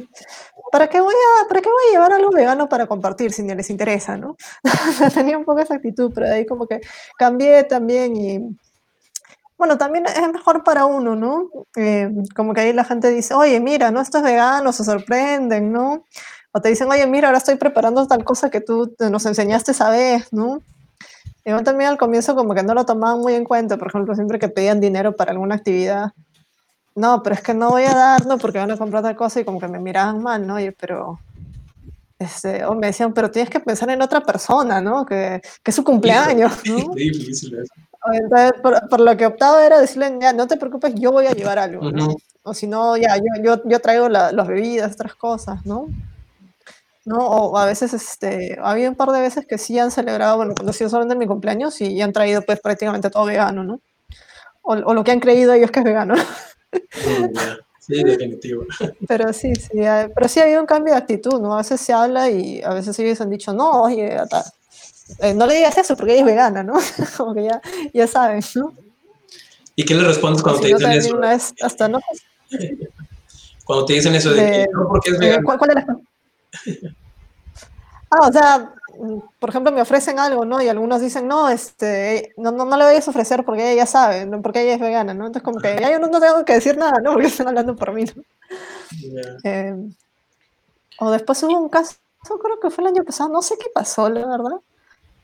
[0.72, 3.54] ¿para qué voy a, para qué voy a llevar algo vegano para compartir si no
[3.54, 4.38] les interesa, no?
[5.14, 6.80] tenía un poco esa actitud, pero ahí como que
[7.18, 8.40] cambié también y,
[9.58, 11.50] bueno, también es mejor para uno, ¿no?
[11.76, 15.72] Eh, como que ahí la gente dice, oye, mira, no, esto es vegano, se sorprenden,
[15.72, 16.06] ¿no?
[16.54, 19.90] O te dicen, oye, mira, ahora estoy preparando tal cosa que tú nos enseñaste esa
[19.90, 20.62] vez, ¿no?
[21.44, 24.38] Yo también al comienzo como que no lo tomaban muy en cuenta, por ejemplo, siempre
[24.38, 26.12] que pedían dinero para alguna actividad,
[26.96, 29.40] no, pero es que no voy a dar, no, porque van a comprar otra cosa
[29.40, 30.60] y como que me miraban mal, ¿no?
[30.60, 31.20] Y, pero,
[32.20, 35.06] este, o me decían, pero tienes que pensar en otra persona, ¿no?
[35.06, 36.92] Que, que es su cumpleaños, ¿no?
[38.14, 41.60] Entonces, por, lo que optaba era decirle, ya, no te preocupes, yo voy a llevar
[41.60, 42.16] algo, ¿no?
[42.44, 45.88] O si no, ya, yo, yo, yo traigo las bebidas, otras cosas, ¿no?
[47.06, 47.18] ¿No?
[47.18, 50.72] O a veces, este, había un par de veces que sí han celebrado, bueno, cuando
[50.72, 53.82] ha sido solamente mi cumpleaños y han traído pues prácticamente todo vegano, ¿no?
[54.62, 56.16] O, o lo que han creído ellos que es vegano.
[56.74, 57.38] Mm,
[57.80, 58.66] sí, definitivo.
[59.08, 59.80] Pero sí, sí,
[60.16, 61.54] pero sí ha habido un cambio de actitud, ¿no?
[61.54, 64.18] A veces se habla y a veces ellos han dicho, no, oye,
[65.20, 66.74] eh, no le digas eso porque ella es vegana, ¿no?
[67.18, 67.62] Como que ya,
[67.94, 68.74] ya saben, ¿no?
[69.76, 71.16] ¿Y qué le respondes cuando te dicen eso?
[71.16, 72.00] Una vez, hasta no.
[73.64, 75.46] Cuando te dicen eso de, que no, porque es vegano.
[75.46, 75.98] ¿Cuál, cuál es la
[78.10, 78.74] Ah, o sea,
[79.40, 80.62] por ejemplo, me ofrecen algo, ¿no?
[80.62, 83.86] Y algunos dicen, no, este, no, no, no le vayas a ofrecer porque ella ya
[83.86, 85.28] sabe, porque ella es vegana, ¿no?
[85.28, 87.14] Entonces, como que ya yo no, tengo que decir nada, ¿no?
[87.14, 88.24] Porque están hablando por mí, ¿no?
[89.44, 89.76] Eh,
[91.00, 94.10] o después hubo un caso, creo que fue el año pasado, no sé qué pasó,
[94.10, 94.60] la verdad,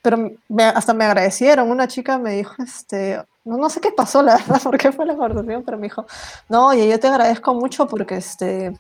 [0.02, 0.32] pero
[0.74, 1.70] hasta me agradecieron.
[1.70, 5.16] Una chica me dijo, este, no, no sé qué pasó, la verdad, porque fue la
[5.16, 6.06] conversación, pero me dijo,
[6.48, 8.74] no, oye, yo te agradezco mucho porque, este,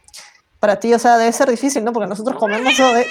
[0.59, 1.93] para ti, o sea, debe ser difícil, ¿no?
[1.93, 2.93] Porque nosotros comemos todo,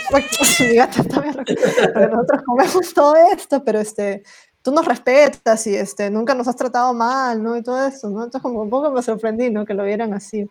[2.13, 4.25] nosotros comemos todo esto, pero este,
[4.63, 7.57] tú nos respetas y este, nunca nos has tratado mal, ¿no?
[7.57, 8.25] Y todo eso, ¿no?
[8.25, 9.65] Entonces como un poco me sorprendí, ¿no?
[9.65, 10.49] Que lo vieran así,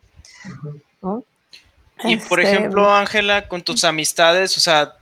[1.02, 1.24] ¿no?
[2.04, 4.96] Y por este, ejemplo, Ángela, con tus amistades, o sea,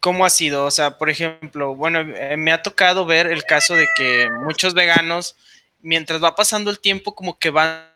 [0.00, 0.66] ¿cómo ha sido?
[0.66, 4.74] O sea, por ejemplo, bueno, eh, me ha tocado ver el caso de que muchos
[4.74, 5.36] veganos,
[5.80, 7.89] mientras va pasando el tiempo, como que van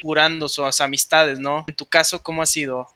[0.00, 1.64] curando sus amistades, ¿no?
[1.66, 2.88] En tu caso, ¿cómo ha sido?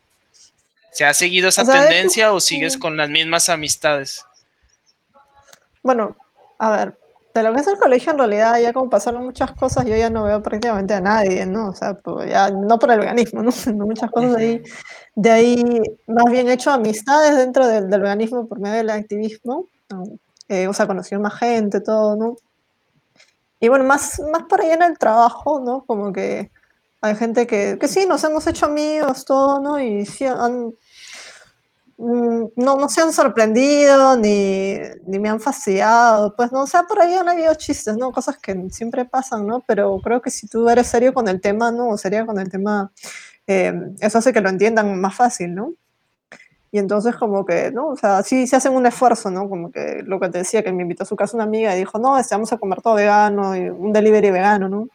[0.93, 4.25] ¿Se ha seguido esa tendencia o sigues con las mismas amistades?
[5.83, 6.17] Bueno,
[6.59, 6.99] a ver,
[7.35, 10.09] de lo que es el colegio, en realidad, ya como pasaron muchas cosas, yo ya
[10.09, 11.71] no veo prácticamente a nadie, ¿no?
[11.71, 13.51] O sea, pues ya no por el organismo, ¿no?
[13.85, 14.63] muchas cosas de ahí.
[15.17, 19.67] De ahí, más bien he hecho amistades dentro del, organismo por medio del activismo.
[20.49, 22.37] Eh, o sea, conocí más gente, todo, ¿no?
[23.59, 25.85] Y bueno, más, más por ahí en el trabajo, ¿no?
[25.87, 26.53] Como que
[27.05, 29.79] Hay gente que, que sí, nos hemos hecho amigos, todo, ¿no?
[29.79, 30.73] Y sí, han,
[31.99, 36.85] mm, no, no se han sorprendido ni, ni, me han fastidiado, pues no, o sea,
[36.85, 38.11] por ahí han habido chistes, ¿no?
[38.11, 39.63] Cosas que siempre pasan, ¿no?
[39.67, 41.91] Pero creo que si tú eres serio con el tema, ¿no?
[41.91, 41.97] O
[42.27, 42.91] con el tema,
[43.47, 45.75] eh, eso hace que lo entiendan más fácil, ¿no?
[46.73, 47.89] Y entonces como que, ¿no?
[47.89, 49.47] O sea, sí se hacen un esfuerzo, ¿no?
[49.51, 51.81] Como que lo que te decía, que me invitó a su casa una amiga y
[51.81, 54.89] dijo, no, este, vamos a comer todo vegano, y un delivery vegano, ¿no?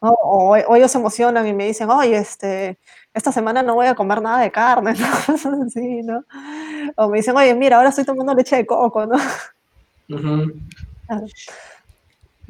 [0.00, 2.78] O, o, ellos se emocionan y me dicen, oye, este,
[3.12, 4.94] esta semana no voy a comer nada de carne,
[5.44, 5.70] ¿no?
[5.70, 6.24] sí, ¿no?
[6.96, 9.16] O me dicen, oye, mira, ahora estoy tomando leche de coco, ¿no?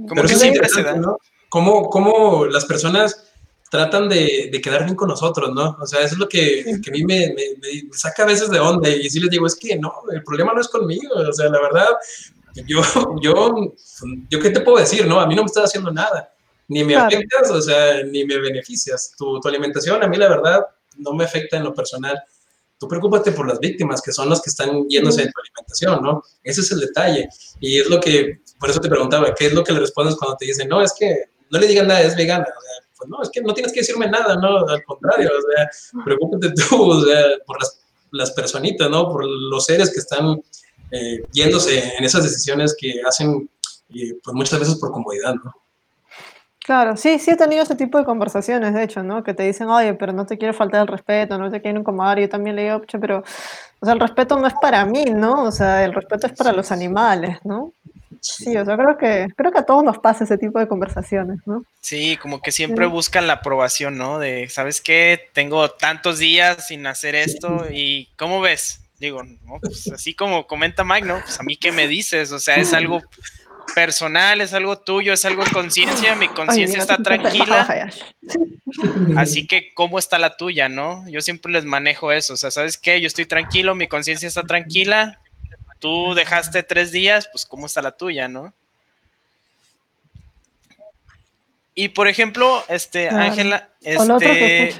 [0.08, 1.18] Como que siempre se da, ¿no?
[1.48, 3.30] ¿Cómo, ¿Cómo, las personas
[3.70, 5.76] tratan de, de, quedar bien con nosotros, ¿no?
[5.80, 8.50] O sea, eso es lo que, que a mí me, me, me, saca a veces
[8.50, 11.32] de onda y sí les digo, es que no, el problema no es conmigo, o
[11.32, 11.86] sea, la verdad,
[12.66, 12.80] yo,
[13.20, 13.74] yo,
[14.30, 15.20] yo, ¿qué te puedo decir, no?
[15.20, 16.33] A mí no me está haciendo nada
[16.68, 19.12] ni me afectas, o sea, ni me beneficias.
[19.16, 20.66] Tu, tu, alimentación, a mí la verdad,
[20.98, 22.20] no me afecta en lo personal.
[22.78, 26.22] Tú preocúpate por las víctimas, que son los que están yéndose de tu alimentación, ¿no?
[26.42, 27.28] Ese es el detalle.
[27.60, 30.36] Y es lo que, por eso te preguntaba, ¿qué es lo que le respondes cuando
[30.36, 32.44] te dicen, no, es que no le digan nada, es vegana?
[32.44, 34.66] O sea, pues no, es que no tienes que decirme nada, ¿no?
[34.66, 39.08] Al contrario, o sea, preocúpate tú, o sea, por las, las personitas, ¿no?
[39.10, 40.42] Por los seres que están
[40.90, 43.48] eh, yéndose en esas decisiones que hacen,
[43.94, 45.52] eh, pues muchas veces por comodidad, ¿no?
[46.64, 49.22] Claro, sí, sí he tenido ese tipo de conversaciones, de hecho, ¿no?
[49.22, 52.18] Que te dicen, oye, pero no te quiero faltar el respeto, no te quiero incomodar.
[52.18, 53.22] Yo también le digo, pero,
[53.80, 55.42] o sea, el respeto no es para mí, ¿no?
[55.42, 57.74] O sea, el respeto es para los animales, ¿no?
[58.18, 61.40] Sí, o sea, creo que, creo que a todos nos pasa ese tipo de conversaciones,
[61.44, 61.66] ¿no?
[61.82, 64.18] Sí, como que siempre buscan la aprobación, ¿no?
[64.18, 65.28] De, ¿sabes qué?
[65.34, 68.80] Tengo tantos días sin hacer esto y ¿cómo ves?
[68.98, 71.20] Digo, no, pues así como comenta Mike, ¿no?
[71.20, 73.02] Pues a mí qué me dices, o sea, es algo
[73.74, 77.90] personal, es algo tuyo, es algo de conciencia, mi conciencia está tranquila.
[79.16, 81.08] Así que, ¿cómo está la tuya, no?
[81.08, 83.00] Yo siempre les manejo eso, o sea, ¿sabes qué?
[83.00, 85.20] Yo estoy tranquilo, mi conciencia está tranquila,
[85.78, 88.52] tú dejaste tres días, pues, ¿cómo está la tuya, no?
[91.74, 94.74] Y por ejemplo, este, Ángela, este...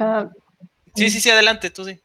[0.94, 1.98] Sí, sí, sí, adelante, tú sí.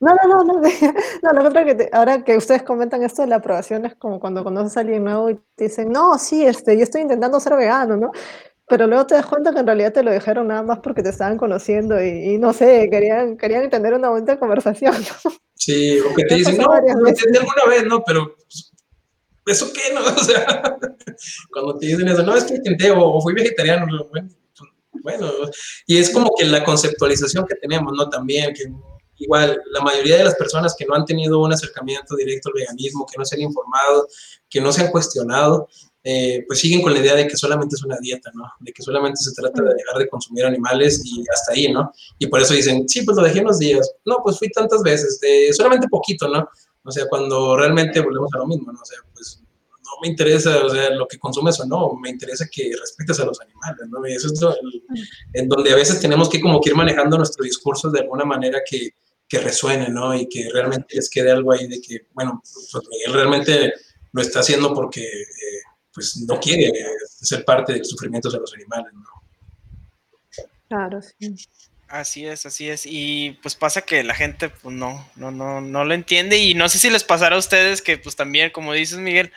[0.00, 3.36] No, no, no, no, no, lo que que ahora que ustedes comentan esto de la
[3.36, 6.84] aprobación es como cuando conoces a alguien nuevo y te dicen, no, sí, este, yo
[6.84, 8.12] estoy intentando ser vegano, ¿no?
[8.68, 11.08] Pero luego te das cuenta que en realidad te lo dijeron nada más porque te
[11.08, 14.94] estaban conociendo y, no sé, querían, querían tener una bonita conversación.
[14.94, 15.32] ¿no?
[15.54, 18.04] Sí, o que te dicen, no, lo entendí alguna vez, ¿no?
[18.04, 18.72] Pero, pues,
[19.46, 20.00] ¿eso qué, no?
[20.14, 20.78] O sea,
[21.50, 24.28] cuando te dicen eso, no, es que intenté o, fui vegetariano, bueno,
[25.02, 25.32] bueno,
[25.86, 28.08] y es como que la conceptualización que tenemos, ¿no?
[28.10, 28.64] También, que
[29.18, 33.06] igual la mayoría de las personas que no han tenido un acercamiento directo al veganismo,
[33.06, 34.08] que no se han informado,
[34.48, 35.68] que no se han cuestionado,
[36.04, 38.44] eh, pues siguen con la idea de que solamente es una dieta, ¿no?
[38.60, 41.92] De que solamente se trata de dejar de consumir animales y hasta ahí, ¿no?
[42.18, 43.90] Y por eso dicen, sí, pues lo dejé unos días.
[44.04, 46.48] No, pues fui tantas veces, de, solamente poquito, ¿no?
[46.84, 48.80] O sea, cuando realmente volvemos a lo mismo, ¿no?
[48.80, 49.42] O sea, pues
[49.88, 53.26] no me interesa, o sea, lo que consumes o no, me interesa que respetes a
[53.26, 54.06] los animales, ¿no?
[54.06, 54.54] Y eso es lo,
[55.32, 58.60] en donde a veces tenemos que como que ir manejando nuestro discurso de alguna manera
[58.68, 58.94] que,
[59.28, 60.14] que resuene, ¿no?
[60.14, 63.74] Y que realmente les quede algo ahí de que, bueno, pues Miguel realmente
[64.12, 65.62] lo está haciendo porque eh,
[65.92, 66.72] pues no quiere
[67.04, 69.04] ser parte de los sufrimientos de los animales, ¿no?
[70.68, 71.34] Claro, sí.
[71.88, 72.84] Así es, así es.
[72.84, 76.36] Y pues pasa que la gente pues no, no, no, no lo entiende.
[76.36, 79.32] Y no sé si les pasará a ustedes que pues también, como dices Miguel,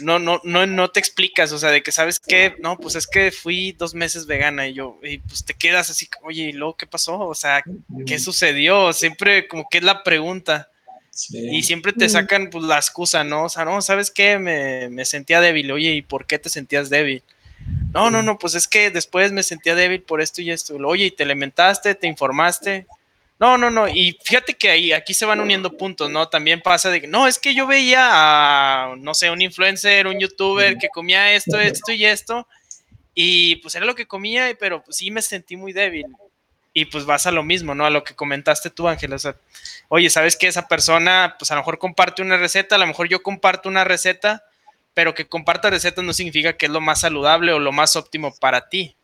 [0.00, 3.06] no, no, no, no te explicas, o sea, de que sabes que, no, pues es
[3.06, 6.76] que fui dos meses vegana y yo, y pues te quedas así, oye, ¿y luego
[6.76, 7.20] qué pasó?
[7.20, 7.62] O sea,
[8.06, 8.92] ¿qué sucedió?
[8.92, 10.68] Siempre como que es la pregunta.
[11.30, 13.44] Y siempre te sacan pues la excusa, ¿no?
[13.44, 14.36] O sea, no, ¿sabes qué?
[14.36, 17.22] Me, me sentía débil, oye, ¿y por qué te sentías débil?
[17.92, 20.74] No, no, no, pues es que después me sentía débil por esto y esto.
[20.74, 21.94] Oye, ¿y te alimentaste?
[21.94, 22.86] ¿Te informaste?
[23.40, 23.88] No, no, no.
[23.88, 26.28] Y fíjate que ahí, aquí se van uniendo puntos, ¿no?
[26.28, 30.20] También pasa de que, no, es que yo veía a, no sé, un influencer, un
[30.20, 32.46] youtuber que comía esto, esto y esto,
[33.14, 36.06] y pues era lo que comía, pero pues sí me sentí muy débil.
[36.72, 37.86] Y pues vas a lo mismo, ¿no?
[37.86, 39.12] A lo que comentaste tú, Ángel.
[39.12, 39.36] O sea,
[39.88, 43.08] oye, ¿sabes que esa persona, pues a lo mejor comparte una receta, a lo mejor
[43.08, 44.44] yo comparto una receta,
[44.92, 48.34] pero que comparta recetas no significa que es lo más saludable o lo más óptimo
[48.40, 48.96] para ti.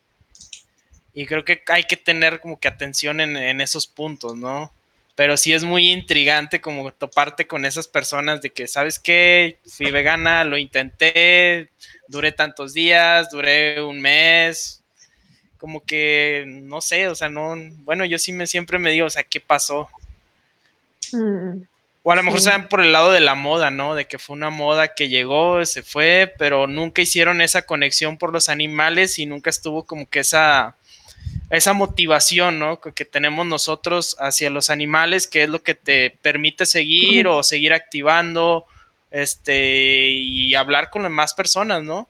[1.13, 4.71] Y creo que hay que tener como que atención en, esos puntos, ¿no?
[5.15, 9.57] Pero sí es muy intrigante como toparte con esas personas de que, ¿sabes qué?
[9.67, 11.69] Fui vegana, lo intenté,
[12.07, 14.81] duré tantos días, duré un mes,
[15.57, 19.09] como que, no sé, o sea, no, bueno, yo sí me siempre me digo, o
[19.09, 19.89] sea, ¿qué pasó?
[21.11, 21.63] Mm.
[22.03, 23.93] O a lo mejor saben por el lado de la moda, ¿no?
[23.93, 28.33] De que fue una moda que llegó, se fue, pero nunca hicieron esa conexión por
[28.33, 30.75] los animales y nunca estuvo como que esa,
[31.49, 32.79] esa motivación, ¿no?
[32.79, 37.73] Que, tenemos nosotros hacia los animales, que es lo que te permite seguir o seguir
[37.73, 38.65] activando,
[39.11, 42.07] este, y hablar con las más personas, ¿no?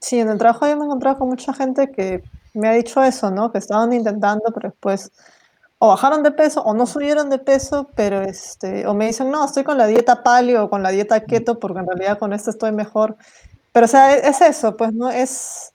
[0.00, 2.22] Sí, en el trabajo yo me he encontrado con mucha gente que
[2.54, 3.50] me ha dicho eso, ¿no?
[3.50, 5.10] Que estaban intentando, pero después
[5.78, 9.44] o bajaron de peso o no subieron de peso, pero este, o me dicen, no,
[9.44, 12.50] estoy con la dieta paleo o con la dieta keto porque en realidad con esto
[12.50, 13.16] estoy mejor.
[13.72, 15.08] Pero o sea, e-, es, eso, pues, ¿no?
[15.10, 15.72] Es,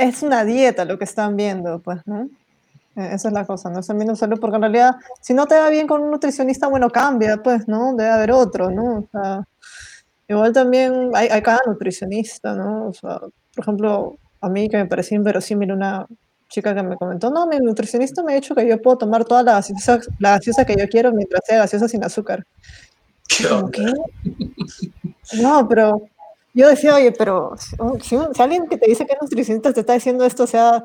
[0.00, 2.28] es una dieta lo que están viendo, pues, ¿no?
[2.96, 5.58] E-, esa es la cosa, no están viendo solo porque en realidad, si no te
[5.58, 7.94] va bien con un nutricionista, bueno, cambia, pues, ¿no?
[7.94, 8.98] Debe haber otro, ¿no?
[9.00, 9.44] O sea,
[10.28, 12.88] igual también hay, hay cada nutricionista, ¿no?
[12.88, 16.06] O sea, por ejemplo, a mí que me parecía inverosímil una
[16.48, 19.42] chica que me comentó, no, mi nutricionista me ha dicho que yo puedo tomar toda
[19.42, 22.44] la gaseosa, la gaseosa que yo quiero mientras sea gaseosa sin azúcar.
[23.28, 23.92] ¿Qué?
[25.40, 26.02] No, pero
[26.52, 27.54] yo decía, oye, pero
[28.02, 30.84] si, alguien que te dice que es nutricionista te está diciendo esto, o sea,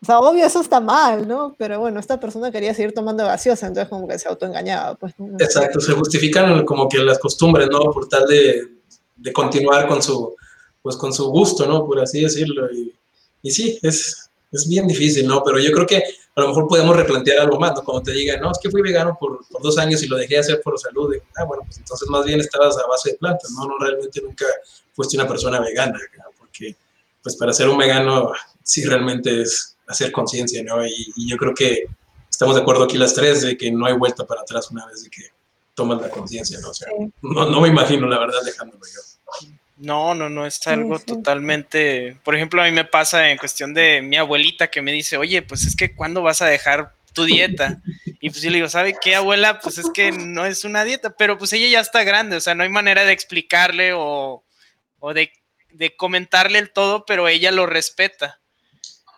[0.00, 1.56] o sea, obvio eso está mal, ¿no?
[1.58, 5.14] Pero bueno, esta persona quería seguir tomando gaseosa, entonces como que se autoengañaba, pues.
[5.40, 7.80] Exacto, se justifican como que las costumbres, ¿no?
[7.90, 8.68] Por tal de,
[9.16, 10.36] de continuar con su,
[10.82, 11.84] pues con su gusto, ¿no?
[11.84, 12.70] Por así decirlo.
[12.70, 12.94] Y,
[13.42, 15.42] y sí, es, es bien difícil, ¿no?
[15.42, 16.02] Pero yo creo que
[16.34, 17.82] a lo mejor podemos replantear algo más, ¿no?
[17.82, 20.34] Cuando te digan, no, es que fui vegano por, por dos años y lo dejé
[20.34, 21.12] de hacer por salud.
[21.36, 23.66] ah, bueno, pues entonces más bien estabas a base de plantas, ¿no?
[23.66, 24.46] No realmente nunca
[24.98, 25.96] fuiste una persona vegana,
[26.36, 26.74] porque
[27.22, 28.32] pues para ser un vegano
[28.64, 30.84] sí realmente es hacer conciencia, ¿no?
[30.84, 31.86] Y, y, yo creo que
[32.28, 35.04] estamos de acuerdo aquí las tres de que no hay vuelta para atrás una vez
[35.04, 35.22] de que
[35.74, 36.70] tomas la conciencia, ¿no?
[36.70, 36.88] O sea,
[37.22, 39.46] no, no me imagino la verdad dejándolo yo.
[39.76, 44.02] No, no, no, es algo totalmente, por ejemplo, a mí me pasa en cuestión de
[44.02, 47.80] mi abuelita que me dice, oye, pues es que ¿cuándo vas a dejar tu dieta?
[48.20, 49.60] Y pues yo le digo, ¿sabe qué, abuela?
[49.60, 52.56] Pues es que no es una dieta, pero pues ella ya está grande, o sea,
[52.56, 54.42] no hay manera de explicarle o,
[55.00, 55.32] o de,
[55.70, 58.38] de, comentarle el todo, pero ella lo respeta.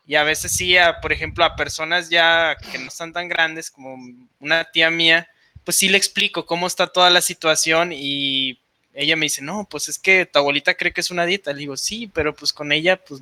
[0.07, 3.97] Y a veces sí, por ejemplo, a personas ya que no están tan grandes como
[4.41, 5.29] una tía mía,
[5.65, 8.59] pues sí le explico cómo está toda la situación y
[8.93, 11.53] ella me dice, no, pues es que tu abuelita cree que es una dieta.
[11.53, 13.21] Le digo, sí, pero pues con ella, pues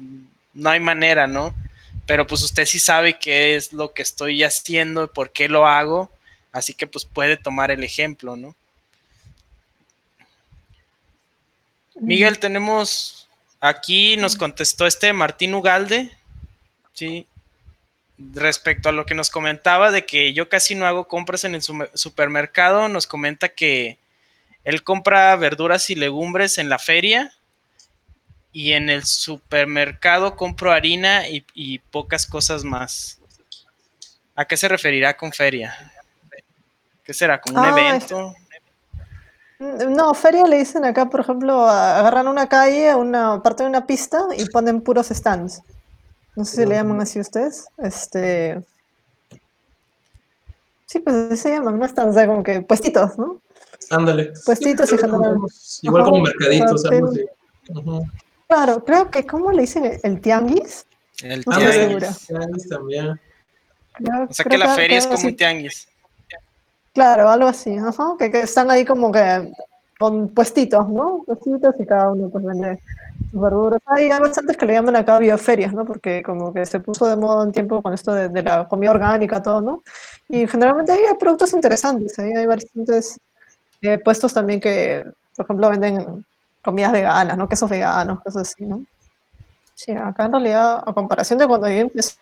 [0.55, 1.55] no hay manera, ¿no?
[2.07, 6.11] Pero pues usted sí sabe qué es lo que estoy haciendo, por qué lo hago,
[6.53, 8.55] así que pues puede tomar el ejemplo, ¿no?
[12.01, 13.28] Miguel, tenemos
[13.61, 16.11] aquí, nos contestó este Martín Ugalde,
[16.92, 17.26] sí,
[18.18, 21.62] respecto a lo que nos comentaba de que yo casi no hago compras en el
[21.62, 23.99] supermercado, nos comenta que
[24.64, 27.32] él compra verduras y legumbres en la feria
[28.53, 33.18] y en el supermercado compro harina y, pocas cosas más.
[34.34, 35.92] ¿A qué se referirá con feria?
[37.05, 37.40] ¿Qué será?
[37.40, 38.34] ¿Como un ah, evento?
[39.59, 44.27] No, feria le dicen acá, por ejemplo, agarran una calle, una parte de una pista
[44.37, 45.63] y ponen puros stands.
[46.37, 47.67] No sé si le llaman así ustedes.
[47.79, 48.63] Este.
[50.87, 53.41] Sí, pues así se llaman, no stands, o sea, como que puestitos, ¿no?
[53.91, 54.33] Ándale.
[54.45, 55.39] Puestitos y general.
[55.83, 56.85] Igual como mercaditos.
[58.47, 60.01] Claro, creo que, ¿cómo le dicen?
[60.03, 60.87] ¿El tianguis?
[61.23, 62.27] El tianguis.
[62.27, 63.21] tianguis también.
[64.29, 65.89] o sea que la feria es como un tianguis.
[66.99, 67.76] Claro, algo así,
[68.18, 69.53] que, que, están ahí como que
[70.01, 71.22] con puestitos, ¿no?
[71.24, 72.82] Puestitos y cada uno pues vende
[73.30, 73.80] sus verduras.
[73.86, 75.84] Hay bastantes que le llaman acá bioferias, ¿no?
[75.84, 78.90] Porque como que se puso de moda un tiempo con esto de, de la comida
[78.90, 79.84] orgánica, todo, ¿no?
[80.28, 83.20] Y generalmente hay productos interesantes, ahí hay bastantes
[83.80, 85.05] eh, puestos también que,
[85.36, 86.26] por ejemplo, venden
[86.64, 87.49] comidas veganas, ¿no?
[87.49, 88.84] Quesos veganos, cosas así, ¿no?
[89.76, 92.16] Sí, acá en realidad, a comparación de cuando yo empecé,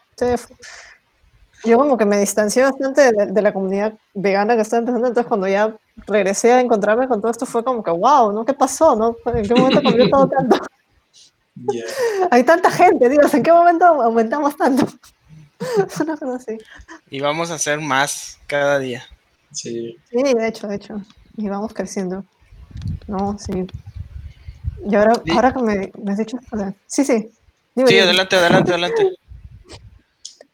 [1.64, 5.48] yo como que me distancié bastante de, la comunidad vegana que estaba empezando, entonces cuando
[5.48, 5.76] ya
[6.06, 8.44] regresé a encontrarme con todo esto fue como que, wow, ¿no?
[8.44, 9.16] ¿Qué pasó, no?
[9.34, 10.58] ¿En qué momento cambió todo tanto?
[12.30, 14.86] Hay tanta gente, digo, ¿en qué momento aumentamos tanto?
[16.00, 16.58] Una cosa así.
[17.10, 19.04] Y vamos a hacer más cada día.
[19.52, 19.96] Sí.
[20.10, 21.00] Sí, de hecho, de hecho
[21.36, 22.24] y vamos creciendo.
[23.06, 23.66] No, sí.
[24.88, 26.38] Y ahora, ahora que me, me has dicho.
[26.86, 27.30] sí, sí.
[27.86, 29.16] sí, adelante, adelante, adelante.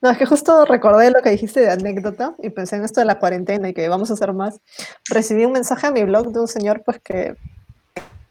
[0.02, 3.06] No, es que justo recordé lo que dijiste de anécdota y pensé en esto de
[3.06, 4.60] la cuarentena y que vamos a hacer más.
[5.08, 7.36] Recibí un mensaje a mi blog de un señor pues que,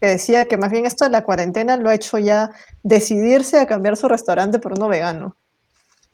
[0.01, 2.51] que decía que más bien esto de la cuarentena lo ha hecho ya
[2.83, 5.37] decidirse a cambiar su restaurante por uno vegano.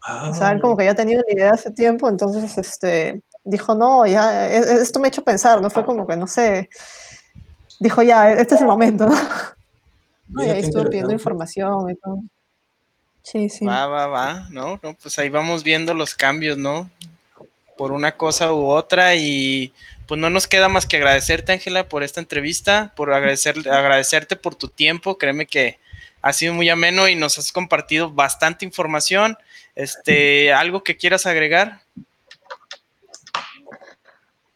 [0.03, 0.29] Ah.
[0.29, 4.47] O sea, como que ya tenía una idea hace tiempo, entonces este, dijo, no, ya,
[4.49, 5.71] e, e, esto me ha hecho pensar, ¿no?
[5.71, 6.69] Fue como que, no sé,
[7.79, 9.15] dijo, ya, este es el momento, ¿no?
[10.45, 12.21] y ahí estuvo pidiendo información y todo.
[13.31, 13.65] Sí, sí.
[13.65, 14.79] Va, va, va, ¿no?
[14.81, 16.89] no pues ahí vamos viendo los cambios, ¿no?
[17.77, 19.71] por una cosa u otra y
[20.07, 24.55] pues no nos queda más que agradecerte, Ángela, por esta entrevista, por agradecer, agradecerte por
[24.55, 25.17] tu tiempo.
[25.17, 25.79] Créeme que
[26.21, 29.37] ha sido muy ameno y nos has compartido bastante información.
[29.75, 31.81] Este, ¿algo que quieras agregar?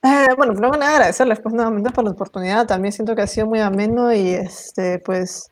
[0.04, 2.66] Eh, bueno, primero nada agradecerles pues nuevamente por la oportunidad.
[2.66, 5.52] También siento que ha sido muy ameno y este, pues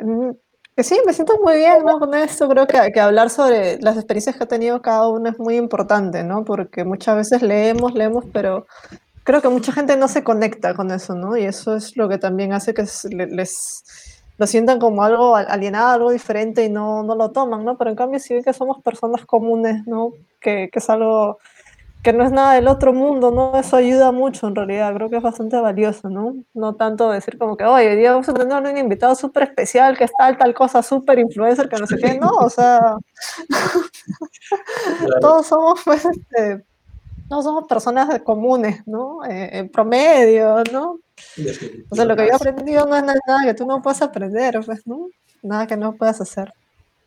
[0.00, 0.30] mm,
[0.78, 1.98] sí, me siento muy bien ¿no?
[1.98, 2.48] con esto.
[2.48, 6.24] Creo que, que, hablar sobre las experiencias que ha tenido cada uno es muy importante,
[6.24, 6.44] ¿no?
[6.44, 8.66] Porque muchas veces leemos, leemos, pero
[9.24, 11.36] creo que mucha gente no se conecta con eso, ¿no?
[11.36, 13.84] Y eso es lo que también hace que les
[14.36, 17.78] lo sientan como algo alienado, algo diferente y no, no lo toman, ¿no?
[17.78, 20.12] Pero en cambio, si ven que somos personas comunes, ¿no?
[20.40, 21.38] Que, que es algo
[22.04, 23.58] que no es nada del otro mundo, ¿no?
[23.58, 26.36] Eso ayuda mucho en realidad, creo que es bastante valioso, ¿no?
[26.52, 29.96] No tanto decir como que, oye, hoy día vamos a tener un invitado súper especial,
[29.96, 32.96] que es tal, tal cosa, súper influencer, que no sé qué, no, o sea,
[35.22, 36.62] todos somos, pues, este,
[37.30, 39.24] no somos personas comunes, ¿no?
[39.24, 41.00] Eh, en promedio, ¿no?
[41.88, 44.60] O sea, lo que yo he aprendido no es nada que tú no puedas aprender,
[44.66, 45.08] pues, ¿no?
[45.42, 46.52] Nada que no puedas hacer.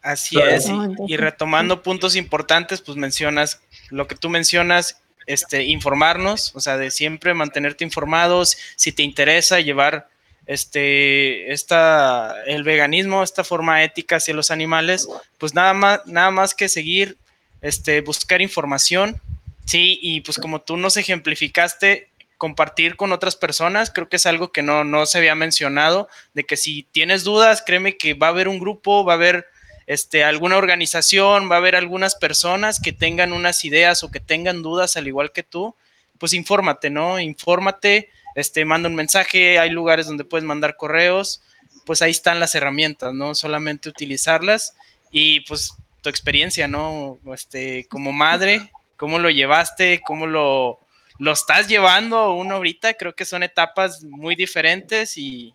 [0.07, 0.71] Así es,
[1.05, 6.91] y, retomando puntos importantes, pues mencionas lo que tú mencionas, este, informarnos, o sea, de
[6.91, 10.07] siempre mantenerte informados, si te interesa llevar
[10.45, 16.53] este, esta, el veganismo, esta forma ética hacia los animales, pues nada más, nada más
[16.53, 17.17] que seguir,
[17.61, 19.21] este, buscar información,
[19.65, 24.53] sí, y pues como tú nos ejemplificaste, compartir con otras personas, creo que es algo
[24.53, 28.29] que no, no se había mencionado, de que si tienes dudas, créeme que va a
[28.29, 29.47] haber un grupo, va a haber
[29.87, 34.61] este, alguna organización, va a haber algunas personas que tengan unas ideas o que tengan
[34.61, 35.75] dudas al igual que tú,
[36.17, 37.19] pues infórmate, ¿no?
[37.19, 41.41] Infórmate, este, manda un mensaje, hay lugares donde puedes mandar correos,
[41.85, 43.33] pues ahí están las herramientas, ¿no?
[43.33, 44.75] Solamente utilizarlas
[45.09, 47.17] y pues tu experiencia, ¿no?
[47.33, 50.79] Este, como madre, cómo lo llevaste, cómo lo,
[51.17, 55.53] lo estás llevando uno ahorita, creo que son etapas muy diferentes y,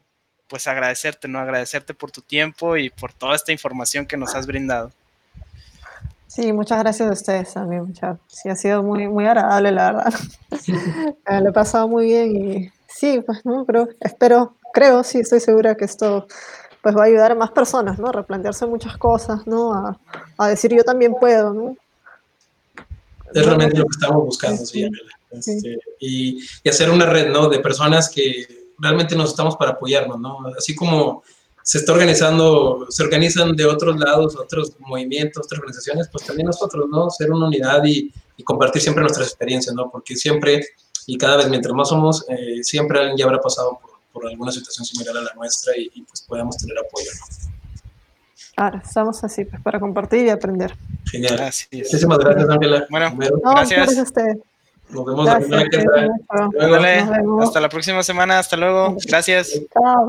[0.53, 1.38] pues agradecerte, ¿no?
[1.38, 4.92] Agradecerte por tu tiempo y por toda esta información que nos has brindado.
[6.26, 7.86] Sí, muchas gracias a ustedes también.
[7.86, 10.14] Muchas, sí, ha sido muy, muy agradable, la verdad.
[11.26, 13.64] Eh, le he pasado muy bien y sí, pues, ¿no?
[13.64, 16.26] Creo, espero, creo, sí, estoy segura que esto
[16.82, 18.09] pues va a ayudar a más personas, ¿no?
[18.09, 19.72] A replantearse muchas cosas, ¿no?
[19.72, 19.98] A,
[20.36, 21.76] a decir yo también puedo, ¿no?
[23.32, 24.86] Es realmente lo que estamos buscando, sí,
[25.30, 27.48] este, y, y hacer una red, ¿no?
[27.48, 30.39] De personas que realmente nos estamos para apoyarnos, ¿no?
[30.57, 31.23] Así como
[31.62, 36.87] se está organizando, se organizan de otros lados, otros movimientos, otras organizaciones, pues también nosotros,
[36.91, 37.09] ¿no?
[37.11, 38.12] Ser una unidad y,
[38.45, 39.89] compartir siempre nuestras experiencias, ¿no?
[39.89, 40.66] Porque siempre
[41.07, 43.79] y cada vez mientras más somos, eh, siempre alguien ya habrá pasado
[44.12, 47.53] por, alguna situación similar a la nuestra y, pues podamos tener apoyo, ¿no?
[48.57, 50.75] Ahora, estamos así, pues para compartir y aprender.
[51.05, 51.37] Genial.
[51.37, 51.68] Gracias.
[51.73, 52.87] Muchísimas gracias, Ángela.
[52.91, 53.79] Bueno, gracias.
[53.79, 54.51] gracias a usted.
[54.93, 55.84] Nos vemos la semana que.
[57.43, 58.38] Hasta la próxima semana.
[58.38, 58.97] Hasta luego.
[59.07, 59.61] Gracias.
[59.72, 60.07] Chao,